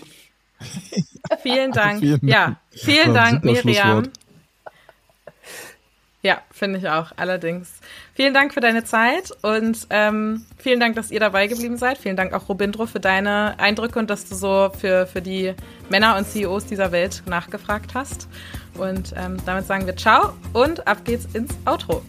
[1.41, 2.01] Vielen Dank.
[2.01, 2.23] vielen Dank.
[2.23, 4.05] Ja, vielen Dank, Miriam.
[6.25, 7.81] Ja, finde ich auch, allerdings.
[8.15, 11.99] Vielen Dank für deine Zeit und ähm, vielen Dank, dass ihr dabei geblieben seid.
[11.99, 15.53] Vielen Dank auch, Robindro, für deine Eindrücke und dass du so für, für die
[15.89, 18.29] Männer und CEOs dieser Welt nachgefragt hast.
[18.79, 22.03] Und ähm, damit sagen wir Ciao und ab geht's ins Outro.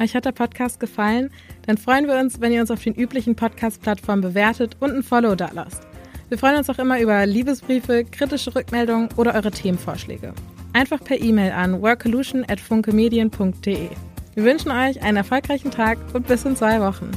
[0.00, 1.30] Euch hat der Podcast gefallen?
[1.66, 5.34] Dann freuen wir uns, wenn ihr uns auf den üblichen Podcast-Plattformen bewertet und ein Follow
[5.34, 5.88] da lasst.
[6.28, 10.34] Wir freuen uns auch immer über Liebesbriefe, kritische Rückmeldungen oder eure Themenvorschläge.
[10.74, 13.88] Einfach per E-Mail an workolution.funkemedien.de.
[14.34, 17.10] Wir wünschen euch einen erfolgreichen Tag und bis in zwei Wochen.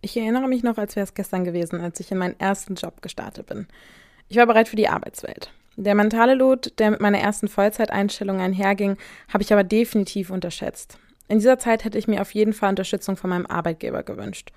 [0.00, 3.02] Ich erinnere mich noch, als wäre es gestern gewesen, als ich in meinen ersten Job
[3.02, 3.66] gestartet bin.
[4.28, 5.52] Ich war bereit für die Arbeitswelt.
[5.76, 8.96] Der mentale Load, der mit meiner ersten Vollzeiteinstellung einherging,
[9.30, 10.96] habe ich aber definitiv unterschätzt.
[11.28, 14.52] In dieser Zeit hätte ich mir auf jeden Fall Unterstützung von meinem Arbeitgeber gewünscht.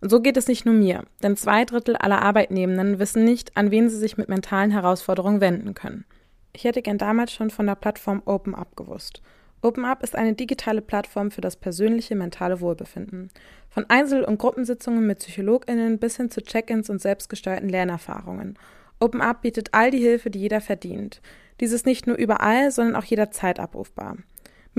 [0.00, 3.70] Und so geht es nicht nur mir, denn zwei Drittel aller Arbeitnehmenden wissen nicht, an
[3.70, 6.04] wen sie sich mit mentalen Herausforderungen wenden können.
[6.52, 9.22] Ich hätte gern damals schon von der Plattform OpenUp gewusst.
[9.62, 13.30] OpenUp ist eine digitale Plattform für das persönliche mentale Wohlbefinden.
[13.68, 18.58] Von Einzel- und Gruppensitzungen mit PsychologInnen bis hin zu Check-ins und selbstgesteuerten Lernerfahrungen.
[19.00, 21.20] OpenUp bietet all die Hilfe, die jeder verdient.
[21.60, 24.16] Dies ist nicht nur überall, sondern auch jederzeit abrufbar.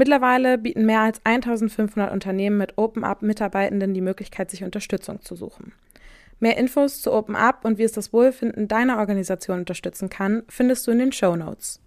[0.02, 5.74] Mittlerweile bieten mehr als 1500 Unternehmen mit OpenUp Mitarbeitenden die Möglichkeit, sich Unterstützung zu suchen.
[6.40, 10.92] Mehr Infos zu OpenUp und wie es das Wohlfinden deiner Organisation unterstützen kann, findest du
[10.92, 11.80] in den Show Notes.